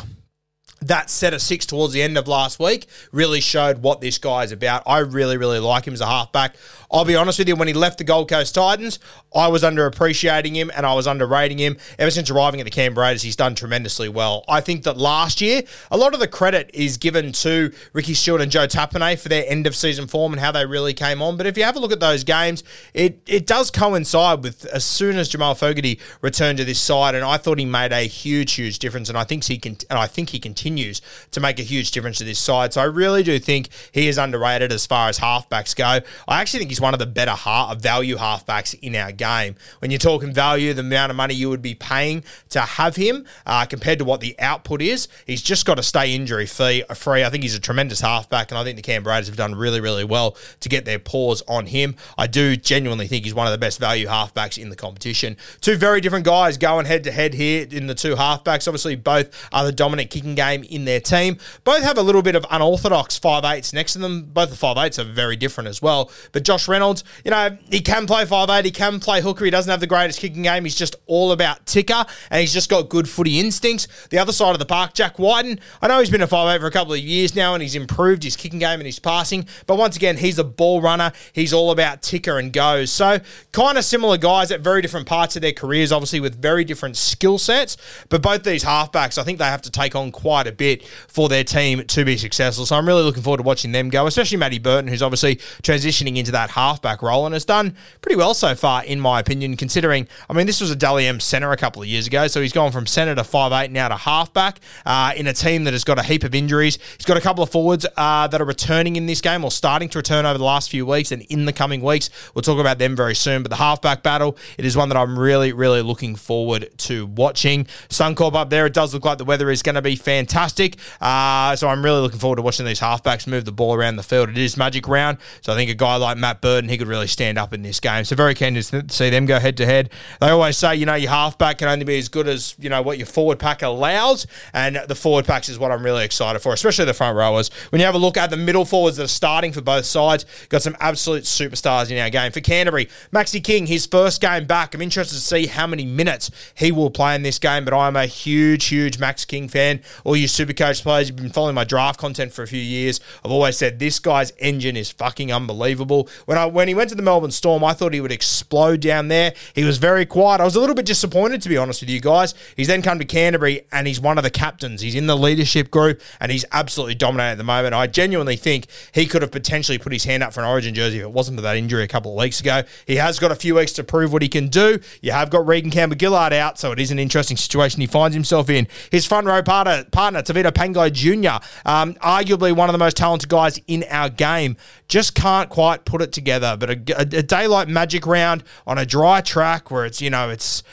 that 0.87 1.09
set 1.09 1.33
of 1.33 1.41
six 1.41 1.65
towards 1.65 1.93
the 1.93 2.01
end 2.01 2.17
of 2.17 2.27
last 2.27 2.59
week 2.59 2.87
really 3.11 3.41
showed 3.41 3.79
what 3.79 4.01
this 4.01 4.17
guy 4.17 4.43
is 4.43 4.51
about. 4.51 4.83
I 4.85 4.99
really, 4.99 5.37
really 5.37 5.59
like 5.59 5.85
him 5.85 5.93
as 5.93 6.01
a 6.01 6.05
halfback. 6.05 6.55
I'll 6.91 7.05
be 7.05 7.15
honest 7.15 7.39
with 7.39 7.47
you, 7.47 7.55
when 7.55 7.67
he 7.67 7.73
left 7.73 7.97
the 7.97 8.03
Gold 8.03 8.29
Coast 8.29 8.53
Titans, 8.55 8.99
I 9.35 9.47
was 9.47 9.63
underappreciating 9.63 10.53
him 10.53 10.71
and 10.75 10.85
I 10.85 10.93
was 10.93 11.07
underrating 11.07 11.57
him. 11.57 11.77
Ever 11.97 12.11
since 12.11 12.29
arriving 12.29 12.61
at 12.61 12.63
the 12.63 12.71
Canberra 12.71 13.07
Raiders, 13.07 13.23
he's 13.23 13.35
done 13.35 13.55
tremendously 13.55 14.07
well. 14.07 14.45
I 14.47 14.61
think 14.61 14.83
that 14.83 14.97
last 14.97 15.41
year, 15.41 15.63
a 15.91 15.97
lot 15.97 16.13
of 16.13 16.19
the 16.19 16.27
credit 16.27 16.69
is 16.73 16.97
given 16.97 17.31
to 17.33 17.73
Ricky 17.93 18.13
Stuart 18.13 18.41
and 18.41 18.51
Joe 18.51 18.67
Tapine 18.67 19.19
for 19.19 19.29
their 19.29 19.43
end 19.47 19.67
of 19.67 19.75
season 19.75 20.07
form 20.07 20.33
and 20.33 20.39
how 20.39 20.51
they 20.51 20.65
really 20.65 20.93
came 20.93 21.21
on. 21.21 21.38
But 21.38 21.47
if 21.47 21.57
you 21.57 21.63
have 21.63 21.75
a 21.75 21.79
look 21.79 21.91
at 21.91 21.99
those 21.99 22.23
games, 22.23 22.63
it, 22.93 23.21
it 23.27 23.47
does 23.47 23.71
coincide 23.71 24.43
with 24.43 24.65
as 24.67 24.85
soon 24.85 25.17
as 25.17 25.27
Jamal 25.29 25.55
Fogarty 25.55 25.99
returned 26.21 26.59
to 26.59 26.65
this 26.65 26.79
side, 26.79 27.15
and 27.15 27.25
I 27.25 27.38
thought 27.38 27.59
he 27.59 27.65
made 27.65 27.91
a 27.91 28.07
huge, 28.07 28.53
huge 28.53 28.79
difference. 28.79 29.09
And 29.09 29.17
I 29.17 29.23
think 29.23 29.43
he 29.43 29.57
can, 29.57 29.77
and 29.89 29.97
I 29.97 30.07
think 30.07 30.29
he 30.29 30.39
continues 30.39 30.75
to 30.77 31.39
make 31.39 31.60
a 31.60 31.63
huge 31.63 31.92
difference 31.92 32.18
to 32.19 32.24
this 32.24 32.39
side. 32.39 32.74
So 32.74 32.81
I 32.81 32.86
really 32.86 33.24
do 33.24 33.39
think 33.39 33.69
he 33.92 34.07
is 34.07 34.18
underrated 34.18 34.72
as 34.72 34.86
far 34.86 35.10
as 35.10 35.19
halfbacks 35.19 35.75
go. 35.75 36.00
I 36.27 36.42
actually 36.42 36.60
think 36.60 36.72
he's 36.72 36.81
one 36.81 36.94
of 36.94 37.00
the 37.00 37.06
better 37.06 37.31
half, 37.31 37.80
value 37.80 38.18
halfbacks 38.18 38.77
in 38.81 38.95
our 38.95 39.12
game. 39.12 39.56
When 39.80 39.92
you're 39.92 39.98
talking 39.98 40.33
value, 40.33 40.74
the 40.74 40.81
amount 40.81 41.10
of 41.12 41.16
money 41.16 41.33
you 41.33 41.50
would 41.50 41.62
be 41.62 41.75
paying 41.75 42.24
to 42.50 42.62
have 42.62 42.95
him 42.95 43.25
uh, 43.45 43.66
compared 43.66 44.00
to 44.00 44.06
what 44.06 44.22
the 44.22 44.36
output 44.39 44.81
is, 44.81 45.07
he's 45.25 45.42
just 45.42 45.66
got 45.66 45.75
to 45.75 45.83
stay 45.83 46.13
injury 46.13 46.45
free. 46.45 46.83
I 47.24 47.30
think 47.30 47.44
he's 47.44 47.56
a 47.56 47.60
tremendous 47.60 48.01
halfback, 48.01 48.51
and 48.51 48.57
I 48.57 48.63
think 48.63 48.75
the 48.75 48.81
Canberra 48.81 49.16
Raiders 49.16 49.27
have 49.27 49.38
done 49.38 49.56
really, 49.56 49.81
really 49.81 50.04
well 50.04 50.36
to 50.60 50.69
get 50.69 50.86
their 50.86 51.00
paws 51.00 51.42
on 51.48 51.68
him. 51.68 51.95
I 52.18 52.27
do 52.27 52.56
genuinely 52.56 53.07
think 53.07 53.24
he's 53.24 53.33
one 53.33 53.48
of 53.48 53.51
the 53.51 53.57
best 53.57 53.80
value 53.80 54.07
halfbacks 54.07 54.62
in 54.62 54.69
the 54.69 54.75
competition. 54.75 55.38
Two 55.62 55.75
very 55.75 56.01
different 56.01 56.25
guys 56.25 56.57
going 56.57 56.86
head 56.86 57.04
to 57.06 57.12
head 57.12 57.33
here 57.33 57.68
in 57.69 57.88
the 57.88 57.95
two 57.95 58.16
halfbacks. 58.16 58.68
Obviously, 58.68 58.95
both 58.95 59.30
are 59.51 59.63
the 59.63 59.72
dominant 59.72 60.10
kicking 60.10 60.36
game 60.36 60.54
in 60.63 60.85
their 60.85 60.99
team. 60.99 61.37
Both 61.63 61.83
have 61.83 61.97
a 61.97 62.01
little 62.01 62.21
bit 62.21 62.35
of 62.35 62.45
unorthodox 62.49 63.17
five 63.17 63.43
eights 63.43 63.73
next 63.73 63.93
to 63.93 63.99
them. 63.99 64.23
Both 64.23 64.49
the 64.49 64.55
five 64.55 64.77
eights 64.77 64.99
are 64.99 65.03
very 65.03 65.35
different 65.35 65.67
as 65.67 65.81
well. 65.81 66.11
But 66.31 66.43
Josh 66.43 66.67
Reynolds, 66.67 67.03
you 67.23 67.31
know, 67.31 67.57
he 67.69 67.81
can 67.81 68.07
play 68.07 68.25
five 68.25 68.49
eight, 68.49 68.65
he 68.65 68.71
can 68.71 68.99
play 68.99 69.21
hooker. 69.21 69.45
He 69.45 69.51
doesn't 69.51 69.69
have 69.69 69.79
the 69.79 69.87
greatest 69.87 70.19
kicking 70.19 70.43
game. 70.43 70.63
He's 70.63 70.75
just 70.75 70.95
all 71.07 71.31
about 71.31 71.65
ticker, 71.65 72.05
and 72.29 72.41
he's 72.41 72.53
just 72.53 72.69
got 72.69 72.89
good 72.89 73.07
footy 73.07 73.39
instincts. 73.39 73.87
The 74.09 74.17
other 74.17 74.31
side 74.31 74.53
of 74.53 74.59
the 74.59 74.65
park, 74.65 74.93
Jack 74.93 75.19
Wighton. 75.19 75.59
I 75.81 75.87
know 75.87 75.99
he's 75.99 76.09
been 76.09 76.21
a 76.21 76.27
five 76.27 76.55
eight 76.55 76.61
for 76.61 76.67
a 76.67 76.71
couple 76.71 76.93
of 76.93 76.99
years 76.99 77.35
now, 77.35 77.53
and 77.53 77.61
he's 77.61 77.75
improved 77.75 78.23
his 78.23 78.35
kicking 78.35 78.59
game 78.59 78.79
and 78.79 78.85
his 78.85 78.99
passing. 78.99 79.47
But 79.67 79.77
once 79.77 79.95
again, 79.95 80.17
he's 80.17 80.39
a 80.39 80.43
ball 80.43 80.81
runner. 80.81 81.11
He's 81.33 81.53
all 81.53 81.71
about 81.71 82.01
ticker 82.01 82.37
and 82.37 82.51
goes. 82.51 82.91
So 82.91 83.19
kind 83.51 83.77
of 83.77 83.83
similar 83.83 84.17
guys 84.17 84.51
at 84.51 84.61
very 84.61 84.81
different 84.81 85.07
parts 85.07 85.35
of 85.35 85.41
their 85.41 85.53
careers, 85.53 85.91
obviously 85.91 86.19
with 86.19 86.41
very 86.41 86.63
different 86.63 86.97
skill 86.97 87.37
sets. 87.37 87.77
But 88.09 88.21
both 88.21 88.43
these 88.43 88.63
halfbacks, 88.63 89.17
I 89.17 89.23
think 89.23 89.39
they 89.39 89.45
have 89.45 89.61
to 89.63 89.71
take 89.71 89.95
on 89.95 90.11
quite 90.11 90.44
a 90.47 90.51
bit 90.51 90.83
for 91.07 91.30
their 91.30 91.44
team 91.44 91.83
to 91.86 92.06
be 92.06 92.18
successful. 92.18 92.65
So 92.65 92.75
I'm 92.75 92.88
really 92.88 93.03
looking 93.03 93.24
forward 93.24 93.38
to 93.38 93.44
watching 93.44 93.71
them 93.71 93.89
go, 93.89 94.07
especially 94.07 94.38
Matty 94.38 94.59
Burton, 94.59 94.88
who's 94.88 95.01
obviously 95.01 95.38
transitioning 95.63 96.18
into 96.18 96.31
that 96.31 96.51
halfback 96.51 97.01
role 97.01 97.25
and 97.25 97.33
has 97.33 97.45
done 97.45 97.75
pretty 98.01 98.15
well 98.15 98.33
so 98.33 98.56
far, 98.56 98.83
in 98.83 99.00
my 99.00 99.19
opinion, 99.19 99.57
considering, 99.57 100.07
I 100.30 100.33
mean, 100.33 100.47
this 100.47 100.62
was 100.62 100.71
a 100.71 100.75
Dally 100.75 101.07
M 101.07 101.19
centre 101.19 101.51
a 101.51 101.57
couple 101.57 101.81
of 101.81 101.88
years 101.88 102.07
ago. 102.07 102.27
So 102.27 102.42
he's 102.42 102.53
gone 102.53 102.71
from 102.71 102.86
centre 102.86 103.15
to 103.15 103.24
five 103.24 103.51
eight 103.51 103.71
now 103.71 103.88
to 103.88 103.95
halfback 103.95 104.59
uh, 104.86 105.13
in 105.15 105.27
a 105.27 105.33
team 105.33 105.63
that 105.63 105.74
has 105.74 105.83
got 105.83 105.97
a 105.97 106.03
heap 106.03 106.24
of 106.24 106.36
injuries. 106.36 106.77
He's 106.98 107.06
got 107.06 107.18
a 107.18 107.21
couple 107.21 107.44
of 107.44 107.50
forwards 107.50 107.86
uh, 107.98 108.27
that 108.27 108.41
are 108.41 108.45
returning 108.45 108.95
in 108.95 109.06
this 109.06 109.21
game 109.21 109.44
or 109.44 109.51
starting 109.51 109.89
to 109.89 110.00
return 110.00 110.25
over 110.25 110.38
the 110.38 110.44
last 110.44 110.69
few 110.69 110.86
weeks 110.86 111.12
and 111.12 111.21
in 111.24 111.45
the 111.45 111.53
coming 111.53 111.81
weeks. 111.81 112.09
We'll 112.33 112.41
talk 112.44 112.59
about 112.59 112.77
them 112.77 112.95
very 112.95 113.15
soon. 113.15 113.41
But 113.44 113.50
the 113.50 113.57
halfback 113.57 114.03
battle, 114.03 114.38
it 114.57 114.65
is 114.65 114.77
one 114.77 114.89
that 114.89 114.98
I'm 114.98 115.18
really, 115.18 115.53
really 115.53 115.81
looking 115.81 116.15
forward 116.15 116.69
to 116.80 117.07
watching. 117.07 117.65
Suncorp 117.89 118.36
up 118.36 118.50
there, 118.50 118.65
it 118.65 118.74
does 118.74 118.94
look 118.94 119.06
like 119.06 119.18
the 119.18 119.25
weather 119.25 119.50
is 119.50 119.62
going 119.63 119.75
to 119.75 119.81
be 119.81 119.95
fantastic. 119.95 120.34
Uh, 120.35 121.55
so 121.55 121.67
I'm 121.67 121.83
really 121.83 122.01
looking 122.01 122.19
forward 122.19 122.37
to 122.37 122.41
watching 122.41 122.65
these 122.65 122.79
halfbacks 122.79 123.27
move 123.27 123.45
the 123.45 123.51
ball 123.51 123.73
around 123.73 123.95
the 123.95 124.03
field. 124.03 124.29
It 124.29 124.37
is 124.37 124.57
magic 124.57 124.87
round. 124.87 125.17
So 125.41 125.53
I 125.53 125.55
think 125.55 125.69
a 125.71 125.75
guy 125.75 125.95
like 125.95 126.17
Matt 126.17 126.41
Burton, 126.41 126.69
he 126.69 126.77
could 126.77 126.87
really 126.87 127.07
stand 127.07 127.37
up 127.37 127.53
in 127.53 127.61
this 127.61 127.79
game. 127.79 128.03
So 128.05 128.15
very 128.15 128.33
keen 128.33 128.55
to 128.55 128.89
see 128.89 129.09
them 129.09 129.25
go 129.25 129.39
head 129.39 129.57
to 129.57 129.65
head. 129.65 129.89
They 130.21 130.29
always 130.29 130.57
say, 130.57 130.75
you 130.75 130.85
know, 130.85 130.95
your 130.95 131.11
halfback 131.11 131.59
can 131.59 131.67
only 131.67 131.85
be 131.85 131.97
as 131.97 132.09
good 132.09 132.27
as, 132.27 132.55
you 132.59 132.69
know, 132.69 132.81
what 132.81 132.97
your 132.97 133.07
forward 133.07 133.39
pack 133.39 133.61
allows. 133.61 134.27
And 134.53 134.79
the 134.87 134.95
forward 134.95 135.25
packs 135.25 135.49
is 135.49 135.57
what 135.57 135.71
I'm 135.71 135.83
really 135.83 136.03
excited 136.03 136.39
for, 136.39 136.53
especially 136.53 136.85
the 136.85 136.93
front 136.93 137.17
rowers. 137.17 137.49
When 137.69 137.79
you 137.79 137.85
have 137.85 137.95
a 137.95 137.99
look 137.99 138.17
at 138.17 138.29
the 138.29 138.38
middle 138.38 138.65
forwards 138.65 138.97
that 138.97 139.03
are 139.03 139.07
starting 139.07 139.51
for 139.51 139.61
both 139.61 139.85
sides, 139.85 140.25
got 140.49 140.61
some 140.61 140.75
absolute 140.79 141.23
superstars 141.23 141.91
in 141.91 141.97
our 141.97 142.09
game. 142.09 142.31
For 142.31 142.41
Canterbury, 142.41 142.88
Maxi 143.11 143.43
King, 143.43 143.67
his 143.67 143.85
first 143.85 144.21
game 144.21 144.45
back. 144.45 144.73
I'm 144.73 144.81
interested 144.81 145.15
to 145.15 145.21
see 145.21 145.47
how 145.47 145.67
many 145.67 145.85
minutes 145.85 146.31
he 146.55 146.71
will 146.71 146.89
play 146.89 147.15
in 147.15 147.23
this 147.23 147.39
game, 147.39 147.65
but 147.65 147.73
I'm 147.73 147.95
a 147.95 148.05
huge, 148.05 148.65
huge 148.65 148.99
Max 148.99 149.25
King 149.25 149.47
fan. 149.47 149.81
All 150.03 150.15
you 150.15 150.25
super 150.31 150.54
coach 150.54 150.83
players, 150.83 151.10
you've 151.10 151.16
been 151.18 151.30
following 151.30 151.56
my 151.56 151.63
draft 151.63 152.00
content 152.00 152.33
for 152.33 152.44
a 152.44 152.48
few 152.48 152.62
years. 152.62 153.00
I've 153.24 153.31
always 153.31 153.57
said 153.57 153.80
this 153.80 154.00
guy's 154.00 154.31
engine 154.39 154.77
is 154.77 154.92
fucking 154.92 155.31
unbelievable. 155.31 156.10
When 156.25 156.38
I 156.38 156.45
when 156.45 156.68
he 156.68 156.74
went 156.74 156.89
to 156.89 156.95
the 156.95 157.01
Melbourne 157.01 157.31
Storm, 157.31 157.63
I 157.63 157.74
thought 157.74 157.94
he 157.94 158.01
would 158.01 158.12
explode 158.12 158.81
down 158.81 159.07
there. 159.07 159.33
He 159.54 159.63
was 159.63 159.77
very 159.77 160.06
quiet. 160.06 160.42
I 160.42 160.45
was 160.45 160.56
a 160.56 160.60
little 160.60 160.75
bit 160.75 160.86
disappointed, 160.86 161.42
to 161.42 161.50
be 161.50 161.57
honest 161.57 161.81
with 161.81 161.89
you 161.89 162.00
guys. 162.00 162.33
He's 162.56 162.68
then 162.68 162.81
come 162.81 163.00
to 163.00 163.06
Canterbury 163.06 163.62
and 163.72 163.88
he's 163.88 164.00
one 164.00 164.18
of 164.18 164.24
the 164.24 164.30
captains. 164.30 164.81
He's 164.81 164.95
in 164.95 165.07
the 165.07 165.18
leadership 165.18 165.72
group 165.72 166.01
and 166.19 166.31
he's 166.31 166.45
absolutely 166.51 166.95
dominating 166.95 167.33
at 167.33 167.38
the 167.38 167.44
moment. 167.44 167.74
I 167.74 167.88
genuinely 167.88 168.36
think 168.36 168.68
he 168.94 169.06
could 169.06 169.22
have 169.22 169.31
potentially 169.31 169.77
put 169.77 169.92
his 169.92 170.04
hand 170.04 170.24
up 170.24 170.33
for 170.33 170.42
an 170.42 170.48
Origin 170.48 170.74
jersey 170.74 170.98
if 171.00 171.04
it 171.04 171.12
wasn't 171.12 171.38
for 171.38 171.42
that 171.42 171.57
injury 171.57 171.83
a 171.83 171.88
couple 171.88 172.12
of 172.12 172.18
weeks 172.22 172.39
ago. 172.39 172.63
He 172.86 172.95
has 172.98 173.19
got 173.19 173.31
a 173.31 173.36
few 173.36 173.56
weeks 173.56 173.74
to 173.74 173.83
prove 173.83 174.13
what 174.13 174.22
he 174.22 174.30
can 174.30 174.48
do. 174.48 174.80
You 175.01 175.12
have 175.12 175.30
got 175.30 175.45
Reagan 175.45 175.72
Campbell 175.72 175.98
Gillard 176.00 176.33
out, 176.33 176.60
so 176.60 176.72
it 176.72 176.80
is 176.80 176.92
an 176.92 177.00
interesting 177.00 177.38
situation 177.38 177.81
he 177.81 177.88
finds 177.88 178.16
himself 178.16 178.50
in. 178.50 178.68
His 178.92 179.06
front 179.06 179.27
row 179.27 179.42
partner, 179.44 179.83
partner 179.92 180.14
Tevita 180.23 180.51
Pangai 180.51 180.91
Jr., 180.91 181.45
um, 181.65 181.94
arguably 181.95 182.56
one 182.56 182.69
of 182.69 182.73
the 182.73 182.79
most 182.79 182.97
talented 182.97 183.29
guys 183.29 183.59
in 183.67 183.83
our 183.89 184.09
game, 184.09 184.57
just 184.88 185.15
can't 185.15 185.50
quite 185.50 185.85
put 185.85 186.01
it 186.01 186.12
together. 186.12 186.56
But 186.59 186.69
a, 186.69 186.97
a, 186.97 187.19
a 187.19 187.23
day 187.23 187.47
like 187.47 187.67
Magic 187.67 188.06
Round 188.06 188.44
on 188.67 188.77
a 188.77 188.85
dry 188.85 189.21
track 189.21 189.71
where 189.71 189.85
it's, 189.85 190.01
you 190.01 190.09
know, 190.09 190.29
it's 190.29 190.63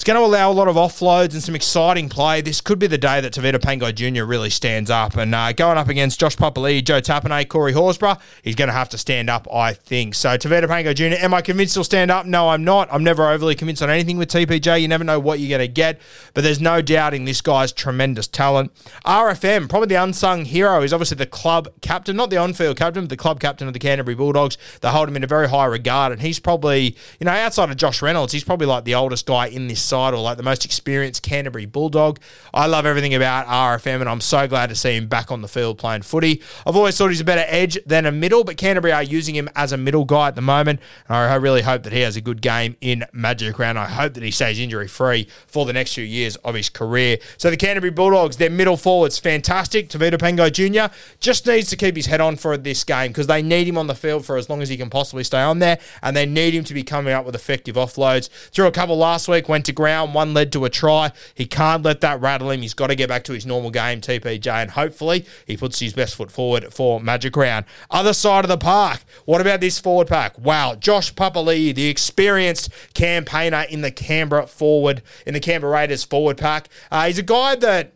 it's 0.00 0.04
going 0.06 0.18
to 0.18 0.24
allow 0.24 0.50
a 0.50 0.54
lot 0.54 0.66
of 0.66 0.76
offloads 0.76 1.34
and 1.34 1.42
some 1.42 1.54
exciting 1.54 2.08
play. 2.08 2.40
This 2.40 2.62
could 2.62 2.78
be 2.78 2.86
the 2.86 2.96
day 2.96 3.20
that 3.20 3.34
Tevita 3.34 3.58
Pangai 3.58 3.94
Jr. 3.94 4.24
really 4.24 4.48
stands 4.48 4.88
up. 4.88 5.14
And 5.14 5.34
uh, 5.34 5.52
going 5.52 5.76
up 5.76 5.88
against 5.88 6.18
Josh 6.18 6.38
Papali'i, 6.38 6.82
Joe 6.82 7.02
Tapine, 7.02 7.46
Corey 7.46 7.74
Horsburgh, 7.74 8.18
he's 8.40 8.54
going 8.54 8.68
to 8.68 8.72
have 8.72 8.88
to 8.88 8.96
stand 8.96 9.28
up, 9.28 9.46
I 9.52 9.74
think. 9.74 10.14
So 10.14 10.30
Tevita 10.38 10.64
Pangai 10.64 10.94
Jr., 10.94 11.22
am 11.22 11.34
I 11.34 11.42
convinced 11.42 11.74
he'll 11.74 11.84
stand 11.84 12.10
up? 12.10 12.24
No, 12.24 12.48
I'm 12.48 12.64
not. 12.64 12.88
I'm 12.90 13.04
never 13.04 13.28
overly 13.28 13.54
convinced 13.54 13.82
on 13.82 13.90
anything 13.90 14.16
with 14.16 14.30
TPJ. 14.30 14.80
You 14.80 14.88
never 14.88 15.04
know 15.04 15.20
what 15.20 15.38
you're 15.38 15.50
going 15.50 15.68
to 15.68 15.68
get. 15.68 16.00
But 16.32 16.44
there's 16.44 16.62
no 16.62 16.80
doubting 16.80 17.26
this 17.26 17.42
guy's 17.42 17.70
tremendous 17.70 18.26
talent. 18.26 18.72
RFM, 19.04 19.68
probably 19.68 19.88
the 19.88 20.02
unsung 20.02 20.46
hero, 20.46 20.80
is 20.80 20.94
obviously 20.94 21.18
the 21.18 21.26
club 21.26 21.68
captain, 21.82 22.16
not 22.16 22.30
the 22.30 22.38
on-field 22.38 22.78
captain, 22.78 23.02
but 23.02 23.10
the 23.10 23.18
club 23.18 23.38
captain 23.38 23.66
of 23.66 23.74
the 23.74 23.78
Canterbury 23.78 24.14
Bulldogs. 24.14 24.56
They 24.80 24.88
hold 24.88 25.10
him 25.10 25.16
in 25.16 25.24
a 25.24 25.26
very 25.26 25.50
high 25.50 25.66
regard. 25.66 26.10
And 26.10 26.22
he's 26.22 26.40
probably, 26.40 26.96
you 27.18 27.26
know, 27.26 27.32
outside 27.32 27.70
of 27.70 27.76
Josh 27.76 28.00
Reynolds, 28.00 28.32
he's 28.32 28.44
probably 28.44 28.66
like 28.66 28.84
the 28.84 28.94
oldest 28.94 29.26
guy 29.26 29.48
in 29.48 29.66
this 29.66 29.89
side 29.90 30.14
or 30.14 30.22
like 30.22 30.36
the 30.36 30.42
most 30.42 30.64
experienced 30.64 31.22
Canterbury 31.22 31.66
Bulldog. 31.66 32.18
I 32.54 32.66
love 32.66 32.86
everything 32.86 33.14
about 33.14 33.46
RFM 33.46 34.00
and 34.00 34.08
I'm 34.08 34.20
so 34.20 34.48
glad 34.48 34.68
to 34.68 34.74
see 34.74 34.96
him 34.96 35.08
back 35.08 35.30
on 35.30 35.42
the 35.42 35.48
field 35.48 35.78
playing 35.78 36.02
footy. 36.02 36.42
I've 36.66 36.76
always 36.76 36.96
thought 36.96 37.08
he's 37.08 37.20
a 37.20 37.24
better 37.24 37.44
edge 37.46 37.78
than 37.84 38.06
a 38.06 38.12
middle, 38.12 38.44
but 38.44 38.56
Canterbury 38.56 38.92
are 38.92 39.02
using 39.02 39.34
him 39.34 39.50
as 39.54 39.72
a 39.72 39.76
middle 39.76 40.04
guy 40.04 40.28
at 40.28 40.36
the 40.36 40.40
moment. 40.40 40.80
I 41.08 41.34
really 41.34 41.62
hope 41.62 41.82
that 41.82 41.92
he 41.92 42.00
has 42.00 42.16
a 42.16 42.20
good 42.20 42.40
game 42.40 42.76
in 42.80 43.04
Magic 43.12 43.58
Round. 43.58 43.78
I 43.78 43.86
hope 43.86 44.14
that 44.14 44.22
he 44.22 44.30
stays 44.30 44.58
injury 44.58 44.88
free 44.88 45.28
for 45.46 45.66
the 45.66 45.72
next 45.72 45.94
few 45.94 46.04
years 46.04 46.36
of 46.36 46.54
his 46.54 46.68
career. 46.68 47.18
So 47.36 47.50
the 47.50 47.56
Canterbury 47.56 47.90
Bulldogs, 47.90 48.36
their 48.36 48.50
middle 48.50 48.76
forwards, 48.76 49.18
fantastic. 49.18 49.88
Tevita 49.88 50.14
Pangai 50.14 50.52
Jr. 50.52 50.94
just 51.18 51.46
needs 51.46 51.68
to 51.70 51.76
keep 51.76 51.96
his 51.96 52.06
head 52.06 52.20
on 52.20 52.36
for 52.36 52.56
this 52.56 52.84
game 52.84 53.08
because 53.08 53.26
they 53.26 53.42
need 53.42 53.66
him 53.66 53.76
on 53.76 53.88
the 53.88 53.94
field 53.94 54.24
for 54.24 54.36
as 54.36 54.48
long 54.48 54.62
as 54.62 54.68
he 54.68 54.76
can 54.76 54.88
possibly 54.88 55.24
stay 55.24 55.40
on 55.40 55.58
there, 55.58 55.78
and 56.02 56.16
they 56.16 56.26
need 56.26 56.54
him 56.54 56.64
to 56.64 56.74
be 56.74 56.82
coming 56.82 57.12
up 57.12 57.26
with 57.26 57.34
effective 57.34 57.76
offloads. 57.76 58.28
Threw 58.50 58.66
a 58.66 58.72
couple 58.72 58.96
last 58.96 59.26
week, 59.28 59.48
went 59.48 59.66
to 59.66 59.72
ground. 59.80 60.12
One 60.12 60.34
led 60.34 60.52
to 60.52 60.66
a 60.66 60.70
try. 60.70 61.10
He 61.34 61.46
can't 61.46 61.82
let 61.82 62.02
that 62.02 62.20
rattle 62.20 62.50
him. 62.50 62.60
He's 62.60 62.74
got 62.74 62.88
to 62.88 62.94
get 62.94 63.08
back 63.08 63.24
to 63.24 63.32
his 63.32 63.46
normal 63.46 63.70
game, 63.70 64.02
TPJ, 64.02 64.46
and 64.46 64.70
hopefully 64.70 65.24
he 65.46 65.56
puts 65.56 65.80
his 65.80 65.94
best 65.94 66.16
foot 66.16 66.30
forward 66.30 66.70
for 66.72 67.00
Magic 67.00 67.34
Round. 67.34 67.64
Other 67.90 68.12
side 68.12 68.44
of 68.44 68.50
the 68.50 68.58
park. 68.58 69.00
What 69.24 69.40
about 69.40 69.60
this 69.60 69.78
forward 69.78 70.08
pack? 70.08 70.38
Wow, 70.38 70.74
Josh 70.74 71.14
Papali'i, 71.14 71.74
the 71.74 71.88
experienced 71.88 72.70
campaigner 72.92 73.64
in 73.70 73.80
the 73.80 73.90
Canberra 73.90 74.46
forward, 74.46 75.02
in 75.26 75.32
the 75.32 75.40
Canberra 75.40 75.72
Raiders 75.72 76.04
forward 76.04 76.36
pack. 76.36 76.68
Uh, 76.90 77.06
he's 77.06 77.18
a 77.18 77.22
guy 77.22 77.54
that 77.56 77.94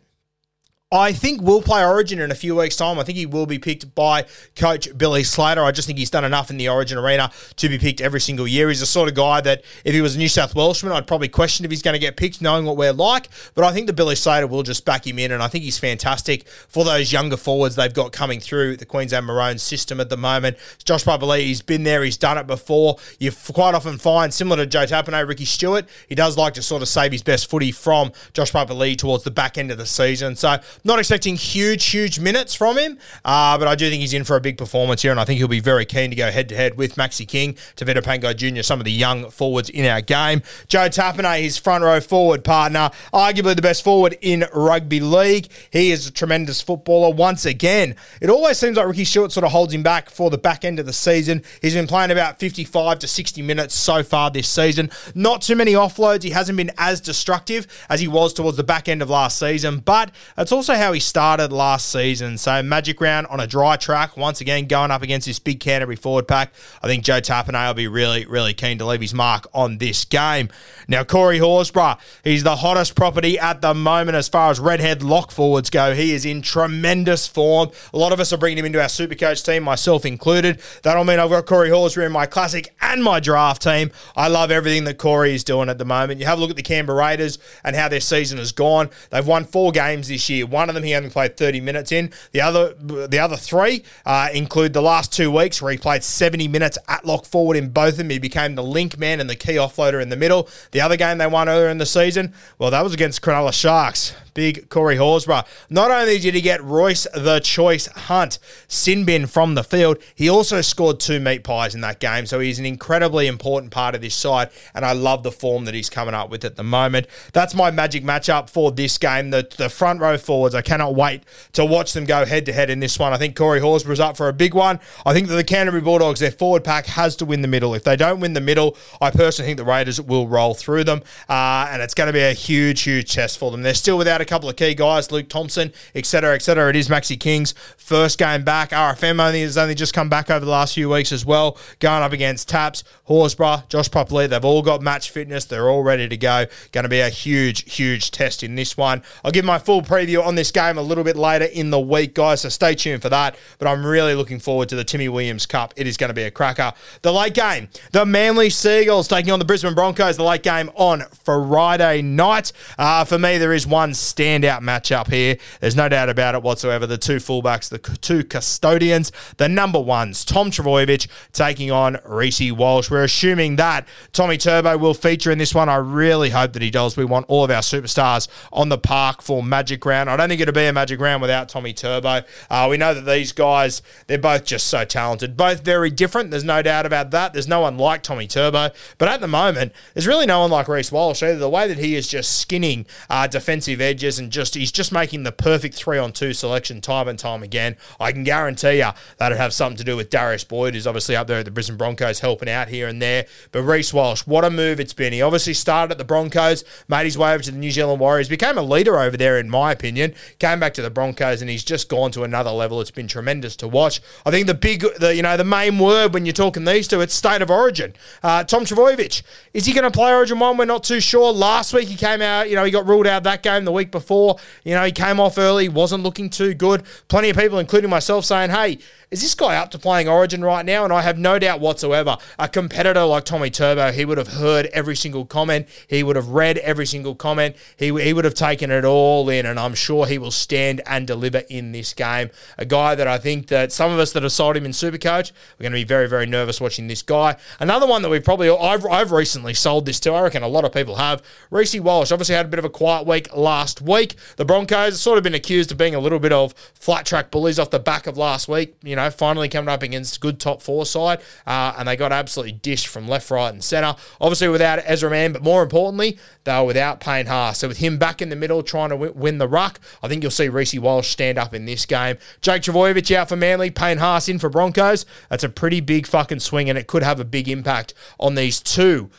I 0.91 1.13
think 1.13 1.41
will 1.41 1.63
play 1.63 1.83
Origin 1.83 2.19
in 2.19 2.29
a 2.29 2.35
few 2.35 2.55
weeks' 2.55 2.75
time. 2.75 2.99
I 2.99 3.03
think 3.03 3.17
he 3.17 3.25
will 3.25 3.47
be 3.47 3.57
picked 3.57 3.95
by 3.95 4.25
coach 4.55 4.87
Billy 4.95 5.23
Slater. 5.23 5.63
I 5.63 5.71
just 5.71 5.87
think 5.87 5.97
he's 5.97 6.11
done 6.11 6.23
enough 6.23 6.51
in 6.51 6.57
the 6.57 6.69
Origin 6.69 6.99
arena 6.99 7.31
to 7.55 7.69
be 7.69 7.79
picked 7.79 8.01
every 8.01 8.21
single 8.21 8.47
year. 8.47 8.69
He's 8.69 8.81
the 8.81 8.85
sort 8.85 9.09
of 9.09 9.15
guy 9.15 9.41
that 9.41 9.63
if 9.83 9.95
he 9.95 10.01
was 10.01 10.15
a 10.15 10.19
New 10.19 10.29
South 10.29 10.53
Welshman, 10.53 10.93
I'd 10.93 11.07
probably 11.07 11.27
question 11.27 11.65
if 11.65 11.71
he's 11.71 11.81
going 11.81 11.95
to 11.95 11.99
get 11.99 12.17
picked, 12.17 12.39
knowing 12.39 12.65
what 12.65 12.77
we're 12.77 12.93
like. 12.93 13.29
But 13.55 13.65
I 13.65 13.73
think 13.73 13.87
the 13.87 13.93
Billy 13.93 14.13
Slater 14.13 14.45
will 14.45 14.61
just 14.61 14.85
back 14.85 15.07
him 15.07 15.17
in, 15.17 15.31
and 15.31 15.41
I 15.41 15.47
think 15.47 15.63
he's 15.63 15.79
fantastic 15.79 16.47
for 16.47 16.85
those 16.85 17.11
younger 17.11 17.35
forwards 17.35 17.75
they've 17.75 17.91
got 17.91 18.11
coming 18.11 18.39
through 18.39 18.77
the 18.77 18.85
Queensland 18.85 19.25
Maroons 19.25 19.63
system 19.63 19.99
at 19.99 20.11
the 20.11 20.17
moment. 20.17 20.55
Josh 20.83 21.03
Papali'i, 21.03 21.45
he's 21.45 21.63
been 21.63 21.83
there, 21.83 22.03
he's 22.03 22.17
done 22.17 22.37
it 22.37 22.45
before. 22.45 22.97
You 23.17 23.31
quite 23.53 23.73
often 23.73 23.97
find, 23.97 24.31
similar 24.31 24.57
to 24.57 24.67
Joe 24.67 24.85
Tapine, 24.85 25.27
Ricky 25.27 25.45
Stuart, 25.45 25.89
he 26.07 26.13
does 26.13 26.37
like 26.37 26.53
to 26.53 26.61
sort 26.61 26.83
of 26.83 26.87
save 26.87 27.11
his 27.11 27.23
best 27.23 27.49
footy 27.49 27.71
from 27.71 28.11
Josh 28.33 28.51
Papali'i 28.51 28.95
towards 28.95 29.23
the 29.23 29.31
back 29.31 29.57
end 29.57 29.71
of 29.71 29.79
the 29.79 29.87
season. 29.87 30.35
So 30.35 30.59
not 30.83 30.99
expecting 30.99 31.35
huge, 31.35 31.85
huge 31.85 32.19
minutes 32.19 32.53
from 32.53 32.77
him, 32.77 32.97
uh, 33.23 33.57
but 33.57 33.67
I 33.67 33.75
do 33.75 33.89
think 33.89 34.01
he's 34.01 34.13
in 34.13 34.23
for 34.23 34.35
a 34.35 34.41
big 34.41 34.57
performance 34.57 35.01
here, 35.01 35.11
and 35.11 35.19
I 35.19 35.25
think 35.25 35.37
he'll 35.37 35.47
be 35.47 35.59
very 35.59 35.85
keen 35.85 36.09
to 36.09 36.15
go 36.15 36.31
head 36.31 36.49
to 36.49 36.55
head 36.55 36.77
with 36.77 36.95
Maxi 36.95 37.27
King, 37.27 37.53
Tevita 37.75 38.01
Pangai 38.01 38.35
Jr., 38.35 38.61
some 38.61 38.79
of 38.79 38.85
the 38.85 38.91
young 38.91 39.29
forwards 39.29 39.69
in 39.69 39.85
our 39.85 40.01
game. 40.01 40.41
Joe 40.67 40.89
Tapine, 40.89 41.41
his 41.41 41.57
front 41.57 41.83
row 41.83 41.99
forward 41.99 42.43
partner, 42.43 42.91
arguably 43.13 43.55
the 43.55 43.61
best 43.61 43.83
forward 43.83 44.17
in 44.21 44.45
rugby 44.53 44.99
league. 44.99 45.47
He 45.71 45.91
is 45.91 46.07
a 46.07 46.11
tremendous 46.11 46.61
footballer 46.61 47.13
once 47.13 47.45
again. 47.45 47.95
It 48.21 48.29
always 48.29 48.57
seems 48.57 48.77
like 48.77 48.87
Ricky 48.87 49.05
Stuart 49.05 49.31
sort 49.31 49.43
of 49.43 49.51
holds 49.51 49.73
him 49.73 49.83
back 49.83 50.09
for 50.09 50.29
the 50.29 50.37
back 50.37 50.65
end 50.65 50.79
of 50.79 50.85
the 50.85 50.93
season. 50.93 51.43
He's 51.61 51.73
been 51.73 51.87
playing 51.87 52.11
about 52.11 52.39
55 52.39 52.99
to 52.99 53.07
60 53.07 53.41
minutes 53.41 53.75
so 53.75 54.03
far 54.03 54.31
this 54.31 54.47
season. 54.47 54.89
Not 55.13 55.41
too 55.41 55.55
many 55.55 55.73
offloads. 55.73 56.23
He 56.23 56.31
hasn't 56.31 56.57
been 56.57 56.71
as 56.77 57.01
destructive 57.01 57.67
as 57.89 57.99
he 57.99 58.07
was 58.07 58.33
towards 58.33 58.57
the 58.57 58.63
back 58.63 58.87
end 58.89 59.01
of 59.01 59.09
last 59.09 59.39
season, 59.39 59.79
but 59.79 60.11
it's 60.37 60.51
also 60.69 60.81
how 60.81 60.93
he 60.93 60.99
started 60.99 61.51
last 61.51 61.91
season. 61.91 62.39
So 62.39 62.63
Magic 62.63 62.99
Round 62.99 63.27
on 63.27 63.39
a 63.39 63.45
dry 63.45 63.75
track, 63.75 64.17
once 64.17 64.41
again 64.41 64.65
going 64.65 64.89
up 64.89 65.03
against 65.03 65.27
this 65.27 65.37
big 65.37 65.59
Canterbury 65.59 65.95
forward 65.95 66.27
pack. 66.27 66.51
I 66.81 66.87
think 66.87 67.03
Joe 67.03 67.21
Tapine 67.21 67.67
will 67.67 67.75
be 67.75 67.87
really, 67.87 68.25
really 68.25 68.55
keen 68.55 68.79
to 68.79 68.85
leave 68.85 69.01
his 69.01 69.13
mark 69.13 69.45
on 69.53 69.77
this 69.77 70.05
game. 70.05 70.49
Now, 70.87 71.03
Corey 71.03 71.37
Horsburgh, 71.37 71.99
he's 72.23 72.41
the 72.41 72.55
hottest 72.55 72.95
property 72.95 73.37
at 73.37 73.61
the 73.61 73.75
moment 73.75 74.15
as 74.15 74.27
far 74.27 74.49
as 74.49 74.59
redhead 74.59 75.03
lock 75.03 75.29
forwards 75.29 75.69
go. 75.69 75.93
He 75.93 76.13
is 76.13 76.25
in 76.25 76.41
tremendous 76.41 77.27
form. 77.27 77.69
A 77.93 77.97
lot 77.99 78.11
of 78.11 78.19
us 78.19 78.33
are 78.33 78.37
bringing 78.37 78.57
him 78.57 78.65
into 78.65 78.81
our 78.81 78.87
Supercoach 78.87 79.45
team, 79.45 79.61
myself 79.61 80.03
included. 80.03 80.59
That'll 80.81 81.03
mean 81.03 81.19
I've 81.19 81.29
got 81.29 81.45
Corey 81.45 81.69
Horsburgh 81.69 82.07
in 82.07 82.11
my 82.11 82.25
classic 82.25 82.73
and 82.81 83.03
my 83.03 83.19
draft 83.19 83.61
team. 83.61 83.91
I 84.15 84.29
love 84.29 84.49
everything 84.49 84.85
that 84.85 84.97
Corey 84.97 85.35
is 85.35 85.43
doing 85.43 85.69
at 85.69 85.77
the 85.77 85.85
moment. 85.85 86.19
You 86.19 86.25
have 86.25 86.39
a 86.39 86.41
look 86.41 86.49
at 86.49 86.55
the 86.55 86.63
Canberra 86.63 86.97
Raiders 86.97 87.37
and 87.63 87.75
how 87.75 87.87
their 87.87 88.01
season 88.01 88.39
has 88.39 88.51
gone. 88.51 88.89
They've 89.11 89.27
won 89.27 89.45
four 89.45 89.71
games 89.71 90.07
this 90.07 90.27
year. 90.27 90.47
One 90.55 90.69
of 90.69 90.75
them 90.75 90.85
he 90.85 90.95
only 90.95 91.09
played 91.09 91.35
30 91.35 91.59
minutes 91.59 91.91
in. 91.91 92.11
The 92.31 92.39
other 92.39 92.73
the 92.73 93.19
other 93.19 93.35
three 93.35 93.83
uh, 94.05 94.29
include 94.33 94.71
the 94.71 94.81
last 94.81 95.11
two 95.11 95.29
weeks 95.29 95.61
where 95.61 95.73
he 95.73 95.77
played 95.77 96.01
70 96.01 96.47
minutes 96.47 96.77
at 96.87 97.05
lock 97.05 97.25
forward 97.25 97.57
in 97.57 97.69
both 97.69 97.93
of 97.93 97.97
them. 97.97 98.09
He 98.09 98.19
became 98.19 98.55
the 98.55 98.63
link 98.63 98.97
man 98.97 99.19
and 99.19 99.29
the 99.29 99.35
key 99.35 99.55
offloader 99.55 100.01
in 100.01 100.07
the 100.07 100.15
middle. 100.15 100.47
The 100.71 100.79
other 100.79 100.95
game 100.95 101.17
they 101.17 101.27
won 101.27 101.49
earlier 101.49 101.67
in 101.67 101.77
the 101.77 101.85
season, 101.85 102.33
well, 102.57 102.71
that 102.71 102.83
was 102.83 102.93
against 102.93 103.21
Cronulla 103.21 103.53
Sharks. 103.53 104.15
Big 104.35 104.69
Corey 104.69 104.97
Horsburgh. 104.97 105.45
Not 105.71 105.89
only 105.89 106.19
did 106.19 106.35
he 106.35 106.41
get 106.41 106.63
Royce 106.63 107.07
the 107.15 107.39
Choice 107.39 107.87
Hunt 107.87 108.37
sin 108.67 109.05
bin 109.05 109.25
from 109.25 109.55
the 109.55 109.63
field, 109.63 109.97
he 110.13 110.29
also 110.29 110.61
scored 110.61 110.99
two 110.99 111.19
meat 111.19 111.43
pies 111.43 111.73
in 111.73 111.81
that 111.81 111.99
game. 111.99 112.27
So 112.27 112.39
he's 112.39 112.59
an 112.59 112.65
incredibly 112.65 113.25
important 113.25 113.71
part 113.71 113.95
of 113.95 114.01
this 114.01 114.13
side, 114.13 114.49
and 114.75 114.85
I 114.85 114.91
love 114.91 115.23
the 115.23 115.31
form 115.31 115.65
that 115.65 115.73
he's 115.73 115.89
coming 115.89 116.13
up 116.13 116.29
with 116.29 116.45
at 116.45 116.57
the 116.57 116.63
moment. 116.63 117.07
That's 117.33 117.55
my 117.55 117.71
magic 117.71 118.03
matchup 118.03 118.49
for 118.49 118.71
this 118.71 118.97
game. 118.97 119.31
The, 119.31 119.47
the 119.57 119.69
front 119.69 120.01
row 120.01 120.17
forwards, 120.17 120.53
I 120.53 120.61
cannot 120.61 120.95
wait 120.95 121.23
to 121.53 121.65
watch 121.65 121.93
them 121.93 122.05
go 122.05 122.25
head 122.25 122.45
to 122.47 122.53
head 122.53 122.69
in 122.69 122.81
this 122.81 122.99
one. 122.99 123.13
I 123.13 123.17
think 123.17 123.35
Corey 123.35 123.61
Horsburgh's 123.61 123.99
up 124.01 124.17
for 124.17 124.27
a 124.27 124.33
big 124.33 124.53
one. 124.53 124.79
I 125.05 125.13
think 125.13 125.29
that 125.29 125.35
the 125.35 125.43
Canterbury 125.43 125.81
Bulldogs, 125.81 126.19
their 126.19 126.31
forward 126.31 126.65
pack 126.65 126.85
has 126.87 127.15
to 127.17 127.25
win 127.25 127.41
the 127.41 127.47
middle. 127.47 127.73
If 127.73 127.85
they 127.85 127.95
don't 127.95 128.19
win 128.19 128.33
the 128.33 128.41
middle, 128.41 128.75
I 128.99 129.11
personally 129.11 129.47
think 129.47 129.57
the 129.57 129.63
Raiders 129.63 130.01
will 130.01 130.27
roll 130.27 130.53
through 130.53 130.83
them, 130.83 131.03
uh, 131.29 131.69
and 131.69 131.81
it's 131.81 131.93
going 131.93 132.07
to 132.07 132.13
be 132.13 132.21
a 132.21 132.33
huge, 132.33 132.81
huge 132.81 133.13
test 133.13 133.37
for 133.37 133.51
them. 133.51 133.61
They're 133.61 133.73
still 133.73 133.97
without 133.97 134.19
a 134.19 134.24
couple 134.25 134.49
of 134.49 134.55
key 134.55 134.73
guys, 134.73 135.11
Luke 135.11 135.29
Thompson, 135.29 135.71
etc., 135.93 136.35
etc. 136.35 136.69
It 136.69 136.75
is 136.75 136.89
Maxi 136.89 137.19
King's 137.19 137.53
first 137.77 138.17
game 138.17 138.43
back. 138.43 138.71
RFM 138.71 139.25
only 139.25 139.41
has 139.41 139.57
only 139.57 139.75
just 139.75 139.93
come 139.93 140.09
back 140.09 140.29
over 140.29 140.43
the 140.43 140.51
last 140.51 140.73
few 140.73 140.89
weeks 140.89 141.11
as 141.11 141.25
well, 141.25 141.57
going 141.79 142.03
up 142.03 142.11
against 142.11 142.49
Taps, 142.49 142.83
Horsburgh, 143.07 143.67
Josh 143.69 143.89
Papali'i. 143.89 144.29
They've 144.29 144.43
all 144.43 144.61
got 144.61 144.81
match 144.81 145.11
fitness. 145.11 145.45
They're 145.45 145.69
all 145.69 145.83
ready 145.83 146.07
to 146.07 146.17
go. 146.17 146.45
Going 146.71 146.83
to 146.83 146.89
be 146.89 146.99
a 146.99 147.09
huge, 147.09 147.71
huge 147.73 148.11
test 148.11 148.43
in 148.43 148.55
this 148.55 148.75
one. 148.75 149.03
I'll 149.23 149.31
give 149.31 149.45
my 149.45 149.59
full 149.59 149.81
preview 149.81 150.25
on 150.25 150.35
this 150.35 150.51
game 150.51 150.77
a 150.77 150.81
little 150.81 151.03
bit 151.03 151.15
later 151.15 151.45
in 151.45 151.69
the 151.69 151.79
week, 151.79 152.15
guys, 152.15 152.41
so 152.41 152.49
stay 152.49 152.75
tuned 152.75 153.01
for 153.01 153.09
that. 153.09 153.37
But 153.59 153.67
I'm 153.67 153.85
really 153.85 154.15
looking 154.15 154.39
forward 154.39 154.69
to 154.69 154.75
the 154.75 154.83
Timmy 154.83 155.09
Williams 155.09 155.45
Cup. 155.45 155.73
It 155.77 155.87
is 155.87 155.97
going 155.97 156.09
to 156.09 156.13
be 156.13 156.23
a 156.23 156.31
cracker. 156.31 156.73
The 157.01 157.13
late 157.13 157.33
game, 157.33 157.69
the 157.91 158.05
Manly 158.05 158.49
Seagulls 158.49 159.07
taking 159.07 159.31
on 159.31 159.39
the 159.39 159.45
Brisbane 159.45 159.73
Broncos. 159.75 160.17
The 160.17 160.23
late 160.23 160.43
game 160.43 160.71
on 160.75 161.03
Friday 161.23 162.01
night. 162.01 162.51
Uh, 162.77 163.03
for 163.03 163.19
me, 163.19 163.37
there 163.37 163.53
is 163.53 163.67
one 163.67 163.93
standout 164.15 164.61
matchup 164.61 165.11
here. 165.11 165.37
There's 165.59 165.75
no 165.75 165.89
doubt 165.89 166.09
about 166.09 166.35
it 166.35 166.41
whatsoever. 166.41 166.87
The 166.87 166.97
two 166.97 167.17
fullbacks, 167.17 167.69
the 167.69 167.79
two 167.79 168.23
custodians, 168.23 169.11
the 169.37 169.49
number 169.49 169.79
ones, 169.79 170.23
Tom 170.23 170.51
Trbojevic 170.51 171.07
taking 171.33 171.71
on 171.71 171.97
Reece 172.05 172.51
Walsh. 172.51 172.89
We're 172.89 173.03
assuming 173.03 173.57
that 173.57 173.87
Tommy 174.13 174.37
Turbo 174.37 174.77
will 174.77 174.93
feature 174.93 175.31
in 175.31 175.37
this 175.37 175.53
one. 175.53 175.67
I 175.69 175.75
really 175.75 176.29
hope 176.29 176.53
that 176.53 176.61
he 176.61 176.71
does. 176.71 176.95
We 176.95 177.05
want 177.05 177.25
all 177.27 177.43
of 177.43 177.51
our 177.51 177.61
superstars 177.61 178.27
on 178.53 178.69
the 178.69 178.77
park 178.77 179.21
for 179.21 179.43
Magic 179.43 179.85
Round. 179.85 180.09
I 180.09 180.15
don't 180.15 180.29
think 180.29 180.41
it'll 180.41 180.53
be 180.53 180.65
a 180.65 180.73
Magic 180.73 180.99
Round 180.99 181.21
without 181.21 181.49
Tommy 181.49 181.73
Turbo. 181.73 182.21
Uh, 182.49 182.67
we 182.69 182.77
know 182.77 182.93
that 182.93 183.05
these 183.05 183.31
guys, 183.31 183.81
they're 184.07 184.17
both 184.17 184.45
just 184.45 184.67
so 184.67 184.85
talented, 184.85 185.35
both 185.35 185.63
very 185.63 185.89
different. 185.89 186.31
There's 186.31 186.43
no 186.43 186.61
doubt 186.61 186.85
about 186.85 187.11
that. 187.11 187.33
There's 187.33 187.47
no 187.47 187.61
one 187.61 187.77
like 187.77 188.03
Tommy 188.03 188.27
Turbo, 188.27 188.69
but 188.97 189.09
at 189.09 189.19
the 189.19 189.27
moment, 189.27 189.73
there's 189.93 190.07
really 190.07 190.25
no 190.25 190.41
one 190.41 190.51
like 190.51 190.67
Reece 190.67 190.91
Walsh 190.91 191.21
either. 191.21 191.37
The 191.37 191.49
way 191.49 191.67
that 191.67 191.77
he 191.77 191.95
is 191.95 192.07
just 192.07 192.39
skinning 192.39 192.85
uh, 193.09 193.27
defensive 193.27 193.81
edges 193.81 194.04
and 194.05 194.31
just 194.31 194.55
he's 194.55 194.71
just 194.71 194.91
making 194.91 195.23
the 195.23 195.31
perfect 195.31 195.75
three 195.75 195.97
on 195.97 196.11
two 196.11 196.33
selection 196.33 196.81
time 196.81 197.07
and 197.07 197.17
time 197.17 197.43
again. 197.43 197.75
I 197.99 198.11
can 198.11 198.23
guarantee 198.23 198.77
you 198.77 198.89
that 199.17 199.31
it 199.31 199.37
have 199.37 199.53
something 199.53 199.77
to 199.77 199.83
do 199.83 199.95
with 199.95 200.09
Darius 200.09 200.43
Boyd, 200.43 200.73
who's 200.73 200.87
obviously 200.87 201.15
up 201.15 201.27
there 201.27 201.39
at 201.39 201.45
the 201.45 201.51
Brisbane 201.51 201.77
Broncos 201.77 202.19
helping 202.19 202.49
out 202.49 202.67
here 202.67 202.87
and 202.87 203.01
there. 203.01 203.25
But 203.51 203.63
Reece 203.63 203.93
Walsh, 203.93 204.25
what 204.25 204.45
a 204.45 204.49
move 204.49 204.79
it's 204.79 204.93
been. 204.93 205.13
He 205.13 205.21
obviously 205.21 205.53
started 205.53 205.93
at 205.93 205.97
the 205.97 206.03
Broncos, 206.03 206.63
made 206.87 207.05
his 207.05 207.17
way 207.17 207.33
over 207.33 207.43
to 207.43 207.51
the 207.51 207.57
New 207.57 207.71
Zealand 207.71 207.99
Warriors, 207.99 208.29
became 208.29 208.57
a 208.57 208.63
leader 208.63 208.99
over 208.99 209.17
there, 209.17 209.39
in 209.39 209.49
my 209.49 209.71
opinion. 209.71 210.13
Came 210.39 210.59
back 210.59 210.73
to 210.75 210.81
the 210.81 210.89
Broncos, 210.89 211.41
and 211.41 211.49
he's 211.49 211.63
just 211.63 211.89
gone 211.89 212.11
to 212.11 212.23
another 212.23 212.51
level. 212.51 212.81
It's 212.81 212.91
been 212.91 213.07
tremendous 213.07 213.55
to 213.57 213.67
watch. 213.67 214.01
I 214.25 214.31
think 214.31 214.47
the 214.47 214.53
big, 214.53 214.85
the 214.99 215.15
you 215.15 215.21
know, 215.21 215.37
the 215.37 215.43
main 215.43 215.79
word 215.79 216.13
when 216.13 216.25
you're 216.25 216.33
talking 216.33 216.65
these 216.65 216.87
two, 216.87 217.01
it's 217.01 217.13
state 217.13 217.41
of 217.41 217.49
origin. 217.49 217.93
Uh, 218.23 218.43
Tom 218.43 218.65
Trbojevic, 218.65 219.23
is 219.53 219.65
he 219.65 219.73
going 219.73 219.83
to 219.83 219.91
play 219.91 220.13
Origin 220.13 220.39
one? 220.39 220.57
We're 220.57 220.65
not 220.65 220.83
too 220.83 220.99
sure. 220.99 221.31
Last 221.31 221.73
week 221.73 221.87
he 221.87 221.95
came 221.95 222.21
out, 222.21 222.49
you 222.49 222.55
know, 222.55 222.63
he 222.63 222.71
got 222.71 222.87
ruled 222.87 223.07
out 223.07 223.23
that 223.23 223.43
game 223.43 223.65
the 223.65 223.71
week 223.71 223.91
before. 223.95 224.37
You 224.63 224.75
know, 224.75 224.83
he 224.83 224.91
came 224.91 225.19
off 225.19 225.37
early, 225.37 225.69
wasn't 225.69 226.03
looking 226.03 226.29
too 226.29 226.53
good. 226.53 226.83
Plenty 227.07 227.29
of 227.29 227.37
people, 227.37 227.59
including 227.59 227.89
myself, 227.89 228.25
saying, 228.25 228.51
hey, 228.51 228.77
is 229.15 229.21
this 229.21 229.33
guy 229.33 229.55
up 229.55 229.71
to 229.71 229.79
playing 229.79 230.09
Origin 230.09 230.43
right 230.43 230.65
now? 230.65 230.83
And 230.83 230.91
I 230.91 231.01
have 231.01 231.17
no 231.17 231.39
doubt 231.39 231.61
whatsoever. 231.61 232.17
A 232.37 232.49
competitor 232.49 233.05
like 233.05 233.23
Tommy 233.23 233.49
Turbo, 233.49 233.93
he 233.93 234.03
would 234.03 234.17
have 234.17 234.27
heard 234.27 234.65
every 234.73 234.97
single 234.97 235.25
comment. 235.25 235.69
He 235.87 236.03
would 236.03 236.17
have 236.17 236.27
read 236.27 236.57
every 236.57 236.85
single 236.85 237.15
comment. 237.15 237.55
He, 237.77 237.97
he 237.97 238.11
would 238.11 238.25
have 238.25 238.33
taken 238.33 238.71
it 238.71 238.83
all 238.83 239.29
in, 239.29 239.45
and 239.45 239.57
I'm 239.57 239.73
sure 239.73 240.05
he 240.05 240.17
will 240.17 240.31
stand 240.31 240.81
and 240.85 241.07
deliver 241.07 241.43
in 241.49 241.71
this 241.71 241.93
game. 241.93 242.29
A 242.57 242.65
guy 242.65 242.93
that 242.93 243.07
I 243.07 243.17
think 243.17 243.47
that 243.47 243.71
some 243.71 243.89
of 243.89 243.99
us 243.99 244.11
that 244.11 244.23
have 244.23 244.33
sold 244.33 244.57
him 244.57 244.65
in 244.65 244.73
Supercoach, 244.73 245.31
we're 245.57 245.63
going 245.63 245.71
to 245.71 245.77
be 245.77 245.85
very, 245.85 246.09
very 246.09 246.25
nervous 246.25 246.59
watching 246.59 246.89
this 246.89 247.01
guy. 247.01 247.37
Another 247.61 247.87
one 247.87 248.01
that 248.01 248.09
we've 248.09 248.21
probably, 248.21 248.49
I've, 248.49 248.85
I've 248.85 249.13
recently 249.13 249.53
sold 249.53 249.85
this 249.85 250.01
to, 250.01 250.11
I 250.11 250.23
reckon 250.23 250.43
a 250.43 250.49
lot 250.49 250.65
of 250.65 250.73
people 250.73 250.97
have. 250.97 251.23
Reece 251.51 251.79
Walsh 251.79 252.11
obviously 252.11 252.35
had 252.35 252.47
a 252.47 252.49
bit 252.49 252.59
of 252.59 252.65
a 252.65 252.69
quiet 252.69 253.07
week 253.07 253.33
last 253.33 253.81
week. 253.81 254.15
The 254.35 254.43
Broncos 254.43 254.91
have 254.91 254.95
sort 254.95 255.17
of 255.17 255.23
been 255.23 255.35
accused 255.35 255.71
of 255.71 255.77
being 255.77 255.95
a 255.95 255.99
little 255.99 256.19
bit 256.19 256.33
of 256.33 256.53
flat 256.73 257.05
track 257.05 257.31
bullies 257.31 257.59
off 257.59 257.69
the 257.69 257.79
back 257.79 258.07
of 258.07 258.17
last 258.17 258.49
week. 258.49 258.75
You 258.83 258.97
know, 258.97 259.04
finally 259.09 259.49
coming 259.49 259.69
up 259.69 259.83
against 259.83 260.19
good 260.21 260.39
top 260.39 260.61
four 260.61 260.85
side, 260.85 261.19
uh, 261.45 261.73
and 261.77 261.87
they 261.87 261.95
got 261.95 262.11
absolutely 262.11 262.53
dished 262.53 262.87
from 262.87 263.07
left, 263.07 263.29
right, 263.31 263.53
and 263.53 263.63
centre. 263.63 263.95
Obviously, 264.19 264.47
without 264.47 264.79
Ezra 264.85 265.09
Mam, 265.09 265.33
but 265.33 265.43
more 265.43 265.63
importantly, 265.63 266.17
they 266.43 266.57
were 266.57 266.65
without 266.65 266.99
Payne 266.99 267.25
Haas. 267.25 267.59
So 267.59 267.67
with 267.67 267.77
him 267.77 267.97
back 267.97 268.21
in 268.21 268.29
the 268.29 268.35
middle 268.35 268.63
trying 268.63 268.89
to 268.89 268.95
win 268.95 269.37
the 269.37 269.47
ruck, 269.47 269.79
I 270.03 270.07
think 270.07 270.23
you'll 270.23 270.31
see 270.31 270.49
Reece 270.49 270.75
Walsh 270.75 271.09
stand 271.09 271.37
up 271.37 271.53
in 271.53 271.65
this 271.65 271.85
game. 271.85 272.17
Jake 272.41 272.63
Trbojevic 272.63 273.15
out 273.15 273.29
for 273.29 273.35
Manly, 273.35 273.71
Payne 273.71 273.97
Haas 273.97 274.29
in 274.29 274.39
for 274.39 274.49
Broncos. 274.49 275.05
That's 275.29 275.43
a 275.43 275.49
pretty 275.49 275.81
big 275.81 276.07
fucking 276.07 276.39
swing, 276.39 276.69
and 276.69 276.77
it 276.77 276.87
could 276.87 277.03
have 277.03 277.19
a 277.19 277.25
big 277.25 277.47
impact 277.47 277.93
on 278.19 278.35
these 278.35 278.59
two 278.59 279.09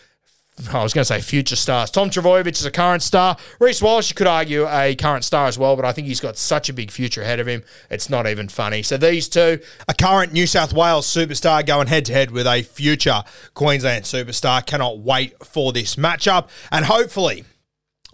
I 0.73 0.83
was 0.83 0.95
going 0.95 1.03
to 1.03 1.05
say 1.05 1.21
future 1.21 1.55
stars. 1.55 1.91
Tom 1.91 2.09
Trbojevic 2.09 2.53
is 2.53 2.65
a 2.65 2.71
current 2.71 3.03
star. 3.03 3.37
Reece 3.61 3.83
Walsh, 3.83 4.09
you 4.09 4.15
could 4.15 4.27
argue 4.27 4.67
a 4.67 4.95
current 4.95 5.23
star 5.23 5.47
as 5.47 5.59
well, 5.59 5.77
but 5.77 5.85
I 5.85 5.93
think 5.93 6.07
he's 6.07 6.21
got 6.21 6.39
such 6.39 6.71
a 6.71 6.73
big 6.73 6.91
future 6.91 7.23
ahead 7.23 7.41
of 7.41 7.47
him. 7.47 7.63
It's 7.91 8.09
not 8.09 8.27
even 8.27 8.49
funny. 8.49 8.83
So 8.83 8.97
these 8.97 9.29
two, 9.29 9.61
a 9.87 9.95
current 9.95 10.33
New 10.33 10.47
South 10.47 10.73
Wales 10.73 11.07
superstar 11.07 11.65
going 11.65 11.89
head 11.89 12.07
to 12.07 12.13
head 12.13 12.31
with 12.31 12.47
a 12.47 12.63
future 12.63 13.23
Queensland 13.53 14.05
superstar. 14.05 14.65
Cannot 14.65 14.99
wait 14.99 15.37
for 15.45 15.73
this 15.73 15.97
matchup. 15.97 16.49
And 16.73 16.87
hopefully, 16.87 17.45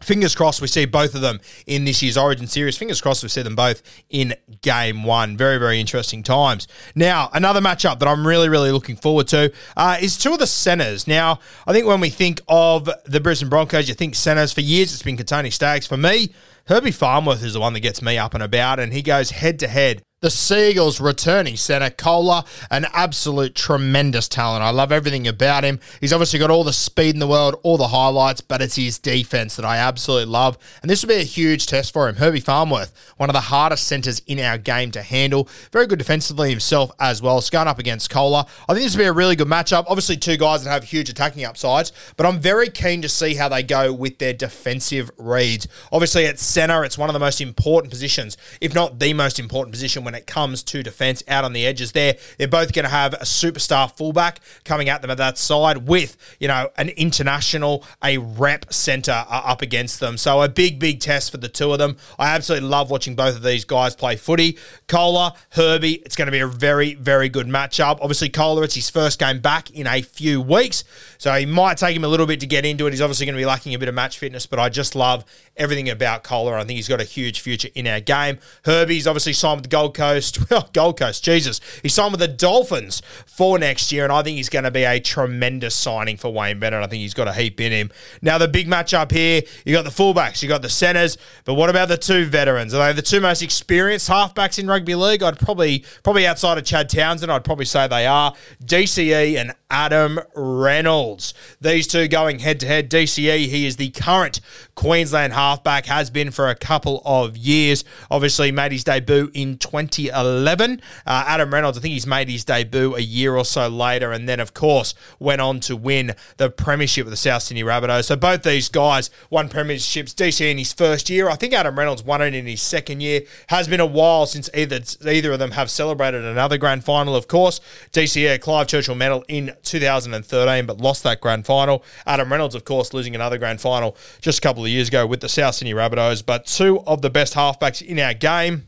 Fingers 0.02 0.34
crossed 0.34 0.60
we 0.60 0.68
see 0.68 0.84
both 0.84 1.14
of 1.14 1.20
them 1.20 1.40
in 1.66 1.84
this 1.84 2.02
year's 2.02 2.16
Origin 2.16 2.46
series. 2.46 2.76
Fingers 2.76 3.00
crossed 3.00 3.22
we 3.22 3.28
see 3.28 3.42
them 3.42 3.56
both 3.56 3.82
in 4.10 4.34
game 4.60 5.04
one. 5.04 5.36
Very, 5.36 5.58
very 5.58 5.80
interesting 5.80 6.22
times. 6.22 6.68
Now, 6.94 7.30
another 7.32 7.60
matchup 7.60 7.98
that 8.00 8.08
I'm 8.08 8.26
really, 8.26 8.48
really 8.48 8.72
looking 8.72 8.96
forward 8.96 9.28
to 9.28 9.52
uh, 9.76 9.96
is 10.00 10.18
two 10.18 10.32
of 10.32 10.38
the 10.38 10.46
centers. 10.46 11.06
Now, 11.06 11.40
I 11.66 11.72
think 11.72 11.86
when 11.86 12.00
we 12.00 12.10
think 12.10 12.40
of 12.48 12.88
the 13.04 13.20
Brisbane 13.20 13.48
Broncos, 13.48 13.88
you 13.88 13.94
think 13.94 14.14
centers. 14.14 14.52
For 14.52 14.60
years, 14.60 14.92
it's 14.92 15.02
been 15.02 15.16
Kotoni 15.16 15.52
Staggs. 15.52 15.86
For 15.86 15.96
me, 15.96 16.32
Herbie 16.66 16.92
Farnworth 16.92 17.42
is 17.42 17.54
the 17.54 17.60
one 17.60 17.72
that 17.72 17.80
gets 17.80 18.02
me 18.02 18.18
up 18.18 18.34
and 18.34 18.42
about, 18.42 18.78
and 18.78 18.92
he 18.92 19.02
goes 19.02 19.30
head 19.30 19.58
to 19.60 19.68
head 19.68 20.02
the 20.22 20.30
Seagulls 20.30 21.00
returning 21.00 21.56
centre, 21.56 21.90
Koula, 21.90 22.44
an 22.70 22.86
absolute 22.92 23.56
tremendous 23.56 24.28
talent. 24.28 24.62
I 24.62 24.70
love 24.70 24.92
everything 24.92 25.26
about 25.26 25.64
him. 25.64 25.80
He's 26.00 26.12
obviously 26.12 26.38
got 26.38 26.50
all 26.50 26.62
the 26.62 26.72
speed 26.72 27.14
in 27.14 27.18
the 27.18 27.26
world, 27.26 27.56
all 27.64 27.76
the 27.76 27.88
highlights, 27.88 28.40
but 28.40 28.62
it's 28.62 28.76
his 28.76 29.00
defense 29.00 29.56
that 29.56 29.64
I 29.64 29.78
absolutely 29.78 30.32
love. 30.32 30.56
And 30.80 30.88
this 30.88 31.02
will 31.02 31.08
be 31.08 31.20
a 31.20 31.24
huge 31.24 31.66
test 31.66 31.92
for 31.92 32.08
him. 32.08 32.16
Herbie 32.16 32.38
Farnworth, 32.38 33.12
one 33.16 33.28
of 33.28 33.34
the 33.34 33.40
hardest 33.40 33.88
centres 33.88 34.20
in 34.28 34.38
our 34.38 34.58
game 34.58 34.92
to 34.92 35.02
handle. 35.02 35.48
Very 35.72 35.88
good 35.88 35.98
defensively 35.98 36.50
himself 36.50 36.92
as 37.00 37.20
well. 37.20 37.40
So 37.40 37.50
going 37.50 37.66
up 37.66 37.80
against 37.80 38.08
Koula. 38.08 38.46
I 38.68 38.74
think 38.74 38.84
this 38.84 38.94
will 38.94 39.02
be 39.02 39.08
a 39.08 39.12
really 39.12 39.34
good 39.34 39.48
matchup. 39.48 39.86
Obviously, 39.88 40.16
two 40.16 40.36
guys 40.36 40.62
that 40.62 40.70
have 40.70 40.84
huge 40.84 41.08
attacking 41.08 41.44
upsides, 41.44 41.92
but 42.16 42.26
I'm 42.26 42.38
very 42.38 42.68
keen 42.68 43.02
to 43.02 43.08
see 43.08 43.34
how 43.34 43.48
they 43.48 43.64
go 43.64 43.92
with 43.92 44.18
their 44.18 44.32
defensive 44.32 45.10
reads. 45.18 45.66
Obviously, 45.90 46.26
at 46.26 46.38
centre, 46.38 46.84
it's 46.84 46.96
one 46.96 47.08
of 47.08 47.12
the 47.12 47.18
most 47.18 47.40
important 47.40 47.90
positions, 47.90 48.36
if 48.60 48.72
not 48.72 49.00
the 49.00 49.12
most 49.14 49.40
important 49.40 49.72
position 49.72 50.04
when 50.04 50.11
when 50.12 50.20
it 50.20 50.26
comes 50.26 50.62
to 50.62 50.82
defense 50.82 51.22
out 51.26 51.42
on 51.42 51.54
the 51.54 51.66
edges 51.66 51.92
there. 51.92 52.16
They're 52.36 52.46
both 52.46 52.74
going 52.74 52.84
to 52.84 52.90
have 52.90 53.14
a 53.14 53.24
superstar 53.24 53.90
fullback 53.96 54.40
coming 54.64 54.90
at 54.90 55.00
them 55.00 55.10
at 55.10 55.16
that 55.16 55.38
side 55.38 55.88
with, 55.88 56.18
you 56.38 56.48
know, 56.48 56.68
an 56.76 56.90
international, 56.90 57.84
a 58.04 58.18
rep 58.18 58.70
center 58.72 59.12
uh, 59.12 59.42
up 59.44 59.62
against 59.62 60.00
them. 60.00 60.18
So 60.18 60.42
a 60.42 60.50
big, 60.50 60.78
big 60.78 61.00
test 61.00 61.30
for 61.30 61.38
the 61.38 61.48
two 61.48 61.72
of 61.72 61.78
them. 61.78 61.96
I 62.18 62.34
absolutely 62.34 62.68
love 62.68 62.90
watching 62.90 63.16
both 63.16 63.36
of 63.36 63.42
these 63.42 63.64
guys 63.64 63.96
play 63.96 64.16
footy. 64.16 64.58
Koula, 64.86 65.34
Herbie, 65.50 65.94
it's 66.04 66.14
going 66.14 66.26
to 66.26 66.32
be 66.32 66.40
a 66.40 66.46
very, 66.46 66.92
very 66.94 67.30
good 67.30 67.46
matchup. 67.46 67.98
Obviously, 68.02 68.28
Koula, 68.28 68.62
it's 68.62 68.74
his 68.74 68.90
first 68.90 69.18
game 69.18 69.40
back 69.40 69.70
in 69.70 69.86
a 69.86 70.02
few 70.02 70.42
weeks. 70.42 70.84
So 71.22 71.32
he 71.34 71.46
might 71.46 71.78
take 71.78 71.94
him 71.94 72.02
a 72.02 72.08
little 72.08 72.26
bit 72.26 72.40
to 72.40 72.48
get 72.48 72.66
into 72.66 72.88
it. 72.88 72.90
He's 72.90 73.00
obviously 73.00 73.26
going 73.26 73.36
to 73.36 73.40
be 73.40 73.46
lacking 73.46 73.74
a 73.74 73.78
bit 73.78 73.88
of 73.88 73.94
match 73.94 74.18
fitness, 74.18 74.44
but 74.44 74.58
I 74.58 74.68
just 74.68 74.96
love 74.96 75.24
everything 75.56 75.88
about 75.88 76.24
Koula. 76.24 76.54
I 76.54 76.64
think 76.64 76.78
he's 76.78 76.88
got 76.88 77.00
a 77.00 77.04
huge 77.04 77.38
future 77.38 77.68
in 77.76 77.86
our 77.86 78.00
game. 78.00 78.40
Herbie's 78.64 79.06
obviously 79.06 79.32
signed 79.32 79.58
with 79.58 79.62
the 79.62 79.68
Gold 79.68 79.94
Coast. 79.94 80.40
Gold 80.72 80.98
Coast, 80.98 81.22
Jesus. 81.22 81.60
He's 81.80 81.94
signed 81.94 82.10
with 82.10 82.18
the 82.18 82.26
Dolphins 82.26 83.02
for 83.24 83.56
next 83.56 83.92
year, 83.92 84.02
and 84.02 84.12
I 84.12 84.24
think 84.24 84.36
he's 84.36 84.48
going 84.48 84.64
to 84.64 84.72
be 84.72 84.82
a 84.82 84.98
tremendous 84.98 85.76
signing 85.76 86.16
for 86.16 86.32
Wayne 86.32 86.58
Bennett. 86.58 86.82
I 86.82 86.88
think 86.88 87.02
he's 87.02 87.14
got 87.14 87.28
a 87.28 87.32
heap 87.32 87.60
in 87.60 87.70
him. 87.70 87.92
Now, 88.20 88.38
the 88.38 88.48
big 88.48 88.66
matchup 88.66 89.12
here, 89.12 89.42
you 89.64 89.72
got 89.72 89.84
the 89.84 89.90
fullbacks, 89.90 90.42
you 90.42 90.48
got 90.48 90.62
the 90.62 90.68
centers, 90.68 91.18
but 91.44 91.54
what 91.54 91.70
about 91.70 91.86
the 91.86 91.98
two 91.98 92.24
veterans? 92.24 92.74
Are 92.74 92.84
they 92.88 92.94
the 92.94 93.00
two 93.00 93.20
most 93.20 93.42
experienced 93.42 94.08
halfbacks 94.08 94.58
in 94.58 94.66
rugby 94.66 94.96
league? 94.96 95.22
I'd 95.22 95.38
probably, 95.38 95.84
probably 96.02 96.26
outside 96.26 96.58
of 96.58 96.64
Chad 96.64 96.88
Townsend, 96.88 97.30
I'd 97.30 97.44
probably 97.44 97.66
say 97.66 97.86
they 97.86 98.08
are. 98.08 98.34
DCE 98.64 99.36
and 99.36 99.54
Adam 99.70 100.18
Reynolds. 100.34 101.11
These 101.60 101.86
two 101.86 102.08
going 102.08 102.38
head 102.40 102.60
to 102.60 102.66
head. 102.66 102.90
DCE, 102.90 103.46
he 103.48 103.66
is 103.66 103.76
the 103.76 103.90
current 103.90 104.40
Queensland 104.74 105.32
halfback, 105.32 105.86
has 105.86 106.10
been 106.10 106.30
for 106.30 106.48
a 106.48 106.54
couple 106.54 107.02
of 107.04 107.36
years. 107.36 107.84
Obviously, 108.10 108.50
made 108.52 108.72
his 108.72 108.84
debut 108.84 109.30
in 109.34 109.58
2011. 109.58 110.80
Uh, 111.06 111.24
Adam 111.26 111.52
Reynolds, 111.52 111.78
I 111.78 111.80
think 111.80 111.92
he's 111.92 112.06
made 112.06 112.28
his 112.28 112.44
debut 112.44 112.94
a 112.94 113.00
year 113.00 113.36
or 113.36 113.44
so 113.44 113.68
later, 113.68 114.12
and 114.12 114.28
then, 114.28 114.40
of 114.40 114.54
course, 114.54 114.94
went 115.18 115.40
on 115.40 115.60
to 115.60 115.76
win 115.76 116.14
the 116.38 116.50
Premiership 116.50 117.04
with 117.04 117.12
the 117.12 117.16
South 117.16 117.42
Sydney 117.42 117.62
Rabbitohs. 117.62 118.04
So 118.04 118.16
both 118.16 118.42
these 118.42 118.68
guys 118.68 119.10
won 119.30 119.48
Premierships. 119.48 120.14
DC 120.22 120.50
in 120.50 120.58
his 120.58 120.72
first 120.72 121.10
year. 121.10 121.28
I 121.28 121.34
think 121.34 121.52
Adam 121.52 121.78
Reynolds 121.78 122.02
won 122.02 122.22
it 122.22 122.34
in 122.34 122.46
his 122.46 122.62
second 122.62 123.00
year. 123.00 123.22
Has 123.48 123.68
been 123.68 123.80
a 123.80 123.86
while 123.86 124.26
since 124.26 124.48
either 124.54 124.80
either 125.08 125.32
of 125.32 125.38
them 125.38 125.52
have 125.52 125.70
celebrated 125.70 126.24
another 126.24 126.58
grand 126.58 126.84
final, 126.84 127.16
of 127.16 127.28
course. 127.28 127.60
DC, 127.92 128.40
Clive 128.40 128.68
Churchill 128.68 128.94
medal 128.94 129.24
in 129.28 129.54
2013, 129.62 130.66
but 130.66 130.78
lost 130.78 131.02
that 131.02 131.20
grand 131.20 131.46
final. 131.46 131.84
Adam 132.06 132.30
Reynolds, 132.30 132.54
of 132.54 132.64
course, 132.64 132.94
losing 132.94 133.14
another 133.14 133.38
grand 133.38 133.60
final 133.60 133.96
just 134.20 134.38
a 134.38 134.40
couple 134.40 134.64
of 134.64 134.70
years 134.72 134.88
ago 134.88 135.06
with 135.06 135.20
the 135.20 135.28
South 135.28 135.54
Sydney 135.54 135.74
Rabbitohs. 135.74 136.24
But 136.24 136.46
two 136.46 136.80
of 136.80 137.02
the 137.02 137.10
best 137.10 137.34
halfbacks 137.34 137.82
in 137.82 137.98
our 137.98 138.14
game. 138.14 138.66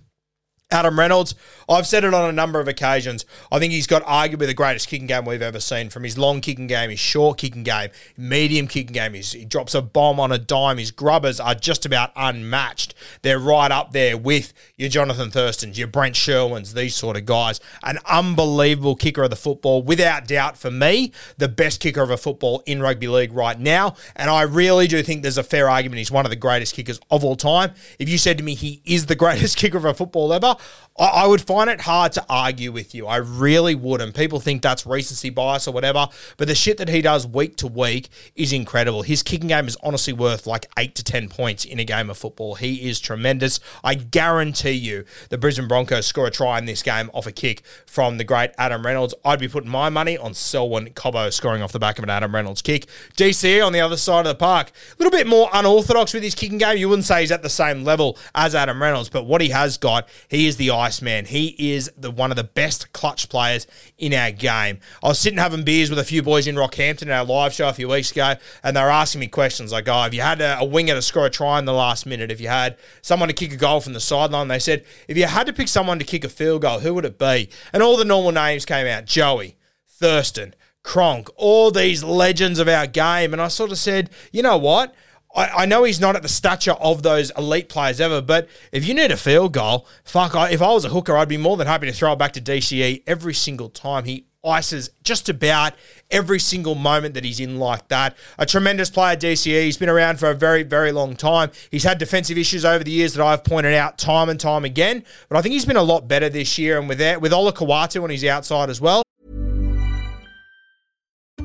Adam 0.70 0.98
Reynolds, 0.98 1.34
I've 1.68 1.86
said 1.86 2.04
it 2.04 2.14
on 2.14 2.28
a 2.28 2.32
number 2.32 2.58
of 2.58 2.68
occasions. 2.68 3.24
I 3.52 3.58
think 3.58 3.72
he's 3.72 3.86
got 3.86 4.02
arguably 4.04 4.46
the 4.46 4.54
greatest 4.54 4.88
kicking 4.88 5.06
game 5.06 5.24
we've 5.24 5.42
ever 5.42 5.60
seen 5.60 5.88
from 5.88 6.04
his 6.04 6.18
long 6.18 6.40
kicking 6.40 6.66
game, 6.66 6.90
his 6.90 6.98
short 6.98 7.38
kicking 7.38 7.62
game, 7.62 7.90
medium 8.16 8.66
kicking 8.66 8.92
game. 8.92 9.14
He 9.14 9.44
drops 9.44 9.74
a 9.74 9.82
bomb 9.82 10.18
on 10.18 10.32
a 10.32 10.38
dime. 10.38 10.78
His 10.78 10.90
grubbers 10.90 11.38
are 11.38 11.54
just 11.54 11.86
about 11.86 12.12
unmatched. 12.16 12.94
They're 13.22 13.38
right 13.38 13.70
up 13.70 13.92
there 13.92 14.16
with 14.16 14.52
your 14.76 14.88
Jonathan 14.88 15.30
Thurstons, 15.30 15.76
your 15.76 15.86
Brent 15.86 16.16
Sherwins, 16.16 16.74
these 16.74 16.96
sort 16.96 17.16
of 17.16 17.26
guys. 17.26 17.60
An 17.82 17.98
unbelievable 18.06 18.96
kicker 18.96 19.22
of 19.22 19.30
the 19.30 19.36
football, 19.36 19.82
without 19.82 20.26
doubt 20.26 20.56
for 20.56 20.70
me, 20.70 21.12
the 21.36 21.48
best 21.48 21.80
kicker 21.80 22.02
of 22.02 22.10
a 22.10 22.16
football 22.16 22.62
in 22.66 22.82
rugby 22.82 23.06
league 23.06 23.32
right 23.32 23.60
now. 23.60 23.94
And 24.16 24.30
I 24.30 24.42
really 24.42 24.88
do 24.88 25.02
think 25.02 25.22
there's 25.22 25.38
a 25.38 25.44
fair 25.44 25.68
argument 25.68 25.98
he's 25.98 26.10
one 26.10 26.26
of 26.26 26.30
the 26.30 26.36
greatest 26.36 26.74
kickers 26.74 26.98
of 27.10 27.22
all 27.22 27.36
time. 27.36 27.72
If 27.98 28.08
you 28.08 28.18
said 28.18 28.38
to 28.38 28.44
me 28.44 28.54
he 28.54 28.82
is 28.84 29.06
the 29.06 29.14
greatest 29.24 29.56
kicker 29.56 29.76
of 29.76 29.84
a 29.84 29.94
football 29.94 30.32
ever, 30.32 30.53
I, 30.96 31.26
would 31.26 31.40
find 31.40 31.68
it 31.68 31.80
hard 31.80 32.12
to 32.12 32.24
argue 32.28 32.70
with 32.70 32.94
you. 32.94 33.08
I 33.08 33.16
really 33.16 33.74
would. 33.74 34.00
And 34.00 34.14
people 34.14 34.38
think 34.38 34.62
that's 34.62 34.86
recency 34.86 35.28
bias 35.28 35.66
or 35.66 35.72
whatever. 35.72 36.06
But 36.36 36.46
the 36.46 36.54
shit 36.54 36.78
that 36.78 36.88
he 36.88 37.02
does 37.02 37.26
week 37.26 37.56
to 37.56 37.66
week 37.66 38.08
is 38.36 38.52
incredible. 38.52 39.02
His 39.02 39.24
kicking 39.24 39.48
game 39.48 39.66
is 39.66 39.76
honestly 39.82 40.12
worth 40.12 40.46
like 40.46 40.66
eight 40.78 40.94
to 40.94 41.02
10 41.02 41.28
points 41.28 41.64
in 41.64 41.80
a 41.80 41.84
game 41.84 42.10
of 42.10 42.16
football. 42.16 42.54
He 42.54 42.88
is 42.88 43.00
tremendous. 43.00 43.58
I 43.82 43.94
guarantee 43.94 44.70
you 44.70 45.04
the 45.30 45.38
Brisbane 45.38 45.66
Broncos 45.66 46.06
score 46.06 46.28
a 46.28 46.30
try 46.30 46.58
in 46.58 46.66
this 46.66 46.82
game 46.82 47.10
off 47.12 47.26
a 47.26 47.32
kick 47.32 47.62
from 47.86 48.18
the 48.18 48.24
great 48.24 48.52
Adam 48.56 48.86
Reynolds. 48.86 49.14
I'd 49.24 49.40
be 49.40 49.48
putting 49.48 49.70
my 49.70 49.88
money 49.88 50.16
on 50.16 50.32
Selwyn 50.32 50.90
Cobbo 50.90 51.32
scoring 51.32 51.60
off 51.60 51.72
the 51.72 51.80
back 51.80 51.98
of 51.98 52.04
an 52.04 52.10
Adam 52.10 52.32
Reynolds 52.32 52.62
kick. 52.62 52.86
DC 53.16 53.66
on 53.66 53.72
the 53.72 53.80
other 53.80 53.96
side 53.96 54.26
of 54.26 54.30
the 54.30 54.34
park, 54.36 54.70
a 54.70 55.02
little 55.02 55.10
bit 55.10 55.26
more 55.26 55.50
unorthodox 55.52 56.14
with 56.14 56.22
his 56.22 56.36
kicking 56.36 56.58
game. 56.58 56.78
You 56.78 56.88
wouldn't 56.88 57.06
say 57.06 57.22
he's 57.22 57.32
at 57.32 57.42
the 57.42 57.50
same 57.50 57.82
level 57.82 58.16
as 58.32 58.54
Adam 58.54 58.80
Reynolds, 58.80 59.08
but 59.08 59.26
what 59.26 59.40
he 59.40 59.48
has 59.48 59.76
got, 59.76 60.08
he 60.28 60.43
is 60.46 60.56
the 60.56 60.70
Iceman. 60.70 61.26
He 61.26 61.54
is 61.74 61.90
the 61.96 62.10
one 62.10 62.30
of 62.30 62.36
the 62.36 62.44
best 62.44 62.92
clutch 62.92 63.28
players 63.28 63.66
in 63.98 64.12
our 64.14 64.30
game. 64.30 64.80
I 65.02 65.08
was 65.08 65.18
sitting 65.18 65.38
having 65.38 65.64
beers 65.64 65.90
with 65.90 65.98
a 65.98 66.04
few 66.04 66.22
boys 66.22 66.46
in 66.46 66.56
Rockhampton 66.56 67.02
in 67.02 67.10
our 67.10 67.24
live 67.24 67.52
show 67.52 67.68
a 67.68 67.72
few 67.72 67.88
weeks 67.88 68.10
ago, 68.10 68.34
and 68.62 68.76
they 68.76 68.82
were 68.82 68.90
asking 68.90 69.20
me 69.20 69.28
questions 69.28 69.72
like, 69.72 69.88
"Oh, 69.88 70.02
have 70.02 70.14
you 70.14 70.22
had 70.22 70.40
a, 70.40 70.58
a 70.58 70.64
winger 70.64 70.94
to 70.94 71.02
score 71.02 71.26
a 71.26 71.30
try 71.30 71.58
in 71.58 71.64
the 71.64 71.72
last 71.72 72.06
minute, 72.06 72.30
if 72.30 72.40
you 72.40 72.48
had 72.48 72.76
someone 73.02 73.28
to 73.28 73.34
kick 73.34 73.52
a 73.52 73.56
goal 73.56 73.80
from 73.80 73.92
the 73.92 74.00
sideline," 74.00 74.48
they 74.48 74.58
said, 74.58 74.84
"If 75.08 75.16
you 75.16 75.26
had 75.26 75.46
to 75.46 75.52
pick 75.52 75.68
someone 75.68 75.98
to 75.98 76.04
kick 76.04 76.24
a 76.24 76.28
field 76.28 76.62
goal, 76.62 76.80
who 76.80 76.94
would 76.94 77.04
it 77.04 77.18
be?" 77.18 77.48
And 77.72 77.82
all 77.82 77.96
the 77.96 78.04
normal 78.04 78.32
names 78.32 78.64
came 78.64 78.86
out: 78.86 79.04
Joey, 79.04 79.56
Thurston. 79.88 80.54
Cronk, 80.84 81.30
all 81.36 81.70
these 81.70 82.04
legends 82.04 82.58
of 82.58 82.68
our 82.68 82.86
game. 82.86 83.32
And 83.32 83.40
I 83.40 83.48
sort 83.48 83.72
of 83.72 83.78
said, 83.78 84.10
you 84.32 84.42
know 84.42 84.58
what? 84.58 84.94
I, 85.34 85.48
I 85.48 85.66
know 85.66 85.84
he's 85.84 86.00
not 86.00 86.16
at 86.16 86.22
the 86.22 86.28
stature 86.28 86.72
of 86.72 87.02
those 87.02 87.30
elite 87.36 87.68
players 87.68 88.00
ever, 88.00 88.20
but 88.20 88.48
if 88.72 88.86
you 88.86 88.94
need 88.94 89.10
a 89.10 89.16
field 89.16 89.52
goal, 89.52 89.86
fuck, 90.04 90.34
I, 90.34 90.50
if 90.50 90.62
I 90.62 90.72
was 90.72 90.84
a 90.84 90.90
hooker, 90.90 91.16
I'd 91.16 91.28
be 91.28 91.36
more 91.36 91.56
than 91.56 91.66
happy 91.66 91.86
to 91.86 91.92
throw 91.92 92.12
it 92.12 92.18
back 92.18 92.32
to 92.32 92.40
DCE 92.40 93.02
every 93.06 93.34
single 93.34 93.68
time. 93.68 94.04
He 94.04 94.26
ices 94.44 94.90
just 95.02 95.28
about 95.28 95.72
every 96.10 96.38
single 96.38 96.74
moment 96.74 97.14
that 97.14 97.24
he's 97.24 97.40
in 97.40 97.58
like 97.58 97.88
that. 97.88 98.16
A 98.38 98.46
tremendous 98.46 98.90
player, 98.90 99.16
DCE. 99.16 99.64
He's 99.64 99.78
been 99.78 99.88
around 99.88 100.20
for 100.20 100.30
a 100.30 100.34
very, 100.34 100.62
very 100.62 100.92
long 100.92 101.16
time. 101.16 101.50
He's 101.70 101.84
had 101.84 101.98
defensive 101.98 102.36
issues 102.36 102.64
over 102.64 102.84
the 102.84 102.90
years 102.90 103.14
that 103.14 103.24
I've 103.24 103.42
pointed 103.42 103.74
out 103.74 103.98
time 103.98 104.28
and 104.28 104.38
time 104.38 104.64
again, 104.64 105.04
but 105.28 105.38
I 105.38 105.42
think 105.42 105.54
he's 105.54 105.64
been 105.64 105.76
a 105.76 105.82
lot 105.82 106.06
better 106.06 106.28
this 106.28 106.58
year. 106.58 106.78
And 106.78 106.88
with 106.88 106.98
that, 106.98 107.20
with 107.20 107.32
Olakau'atu 107.32 108.02
on 108.02 108.10
his 108.10 108.24
outside 108.24 108.70
as 108.70 108.80
well. 108.80 109.02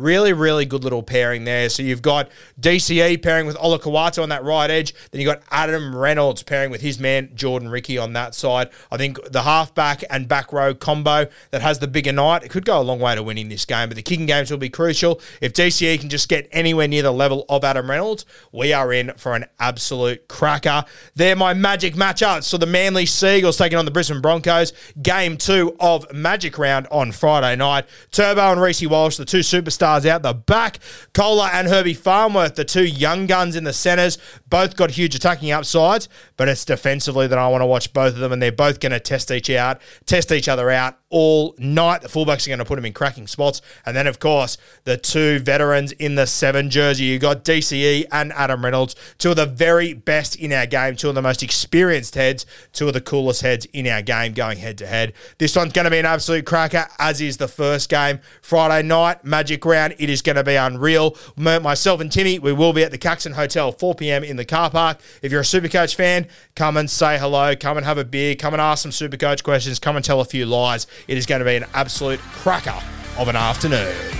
Really, 0.00 0.32
really 0.32 0.64
good 0.64 0.82
little 0.82 1.02
pairing 1.02 1.44
there. 1.44 1.68
So 1.68 1.82
you've 1.82 2.00
got 2.00 2.30
DCE 2.58 3.22
pairing 3.22 3.46
with 3.46 3.56
Ola 3.60 3.78
on 4.18 4.28
that 4.30 4.42
right 4.42 4.70
edge. 4.70 4.94
Then 5.10 5.20
you've 5.20 5.28
got 5.28 5.42
Adam 5.50 5.94
Reynolds 5.94 6.42
pairing 6.42 6.70
with 6.70 6.80
his 6.80 6.98
man 6.98 7.30
Jordan 7.34 7.68
Riki 7.68 7.98
on 7.98 8.14
that 8.14 8.34
side. 8.34 8.70
I 8.90 8.96
think 8.96 9.18
the 9.30 9.42
halfback 9.42 10.02
and 10.08 10.26
back 10.26 10.54
row 10.54 10.74
combo 10.74 11.26
that 11.50 11.60
has 11.60 11.80
the 11.80 11.86
bigger 11.86 12.12
night, 12.12 12.44
it 12.44 12.48
could 12.48 12.64
go 12.64 12.80
a 12.80 12.82
long 12.82 12.98
way 12.98 13.14
to 13.14 13.22
winning 13.22 13.50
this 13.50 13.66
game. 13.66 13.90
But 13.90 13.96
the 13.96 14.02
kicking 14.02 14.24
games 14.24 14.50
will 14.50 14.56
be 14.56 14.70
crucial. 14.70 15.20
If 15.42 15.52
DCE 15.52 16.00
can 16.00 16.08
just 16.08 16.30
get 16.30 16.48
anywhere 16.50 16.88
near 16.88 17.02
the 17.02 17.12
level 17.12 17.44
of 17.50 17.62
Adam 17.62 17.90
Reynolds, 17.90 18.24
we 18.52 18.72
are 18.72 18.92
in 18.94 19.12
for 19.18 19.34
an 19.34 19.44
absolute 19.58 20.28
cracker. 20.28 20.84
They're 21.14 21.36
my 21.36 21.52
magic 21.52 21.94
matchups. 21.94 22.44
So 22.44 22.56
the 22.56 22.64
Manly 22.64 23.04
Seagulls 23.04 23.58
taking 23.58 23.78
on 23.78 23.84
the 23.84 23.90
Brisbane 23.90 24.22
Broncos. 24.22 24.72
Game 25.02 25.36
two 25.36 25.76
of 25.78 26.10
Magic 26.10 26.56
Round 26.56 26.86
on 26.90 27.12
Friday 27.12 27.54
night. 27.56 27.84
Turbo 28.12 28.52
and 28.52 28.62
Reece 28.62 28.86
Walsh, 28.86 29.18
the 29.18 29.26
two 29.26 29.40
superstars 29.40 29.89
out 29.90 30.22
the 30.22 30.34
back. 30.34 30.78
Koula 31.12 31.50
and 31.52 31.68
Herbie 31.68 31.94
Farnworth, 31.94 32.54
the 32.54 32.64
two 32.64 32.84
young 32.84 33.26
guns 33.26 33.56
in 33.56 33.64
the 33.64 33.72
centres. 33.72 34.18
Both 34.48 34.76
got 34.76 34.90
huge 34.90 35.14
attacking 35.14 35.50
upsides, 35.52 36.08
but 36.36 36.48
it's 36.48 36.64
defensively 36.64 37.26
that 37.26 37.38
I 37.38 37.48
want 37.48 37.62
to 37.62 37.66
watch 37.66 37.92
both 37.92 38.14
of 38.14 38.20
them, 38.20 38.32
and 38.32 38.42
they're 38.42 38.52
both 38.52 38.80
going 38.80 38.92
to 38.92 39.00
test 39.00 39.30
each 39.30 39.50
out, 39.50 39.80
test 40.06 40.32
each 40.32 40.48
other 40.48 40.70
out 40.70 40.98
all 41.10 41.54
night. 41.58 42.02
The 42.02 42.08
fullbacks 42.08 42.46
are 42.46 42.50
going 42.50 42.60
to 42.60 42.64
put 42.64 42.76
them 42.76 42.84
in 42.84 42.92
cracking 42.92 43.26
spots. 43.26 43.60
And 43.84 43.96
then, 43.96 44.06
of 44.06 44.18
course, 44.18 44.56
the 44.84 44.96
two 44.96 45.40
veterans 45.40 45.92
in 45.92 46.14
the 46.14 46.26
seven 46.26 46.70
jersey. 46.70 47.04
You 47.04 47.18
got 47.18 47.44
DCE 47.44 48.06
and 48.12 48.32
Adam 48.32 48.64
Reynolds, 48.64 48.96
two 49.18 49.30
of 49.30 49.36
the 49.36 49.46
very 49.46 49.92
best 49.92 50.36
in 50.36 50.52
our 50.52 50.66
game, 50.66 50.96
two 50.96 51.08
of 51.08 51.14
the 51.14 51.22
most 51.22 51.42
experienced 51.42 52.14
heads, 52.14 52.46
two 52.72 52.86
of 52.86 52.94
the 52.94 53.00
coolest 53.00 53.42
heads 53.42 53.66
in 53.72 53.86
our 53.86 54.02
game 54.02 54.32
going 54.32 54.58
head 54.58 54.78
to 54.78 54.86
head. 54.86 55.12
This 55.38 55.56
one's 55.56 55.72
going 55.72 55.84
to 55.84 55.90
be 55.90 55.98
an 55.98 56.06
absolute 56.06 56.46
cracker, 56.46 56.86
as 56.98 57.20
is 57.20 57.36
the 57.36 57.48
first 57.48 57.88
game. 57.88 58.20
Friday 58.42 58.86
night, 58.86 59.24
Magic 59.24 59.60
It 59.80 60.10
is 60.10 60.22
going 60.22 60.36
to 60.36 60.44
be 60.44 60.56
unreal. 60.56 61.16
Myself 61.36 62.00
and 62.00 62.12
Timmy, 62.12 62.38
we 62.38 62.52
will 62.52 62.72
be 62.72 62.84
at 62.84 62.90
the 62.90 62.98
Caxton 62.98 63.32
Hotel, 63.32 63.72
4 63.72 63.94
p.m. 63.94 64.22
in 64.22 64.36
the 64.36 64.44
car 64.44 64.70
park. 64.70 65.00
If 65.22 65.32
you're 65.32 65.40
a 65.40 65.44
Supercoach 65.44 65.94
fan, 65.94 66.28
come 66.54 66.76
and 66.76 66.90
say 66.90 67.18
hello, 67.18 67.56
come 67.56 67.76
and 67.76 67.86
have 67.86 67.98
a 67.98 68.04
beer, 68.04 68.34
come 68.34 68.54
and 68.54 68.60
ask 68.60 68.82
some 68.82 68.90
Supercoach 68.90 69.42
questions, 69.42 69.78
come 69.78 69.96
and 69.96 70.04
tell 70.04 70.20
a 70.20 70.24
few 70.24 70.46
lies. 70.46 70.86
It 71.08 71.16
is 71.16 71.26
going 71.26 71.40
to 71.40 71.44
be 71.44 71.56
an 71.56 71.64
absolute 71.74 72.20
cracker 72.20 72.78
of 73.18 73.28
an 73.28 73.36
afternoon. 73.36 74.19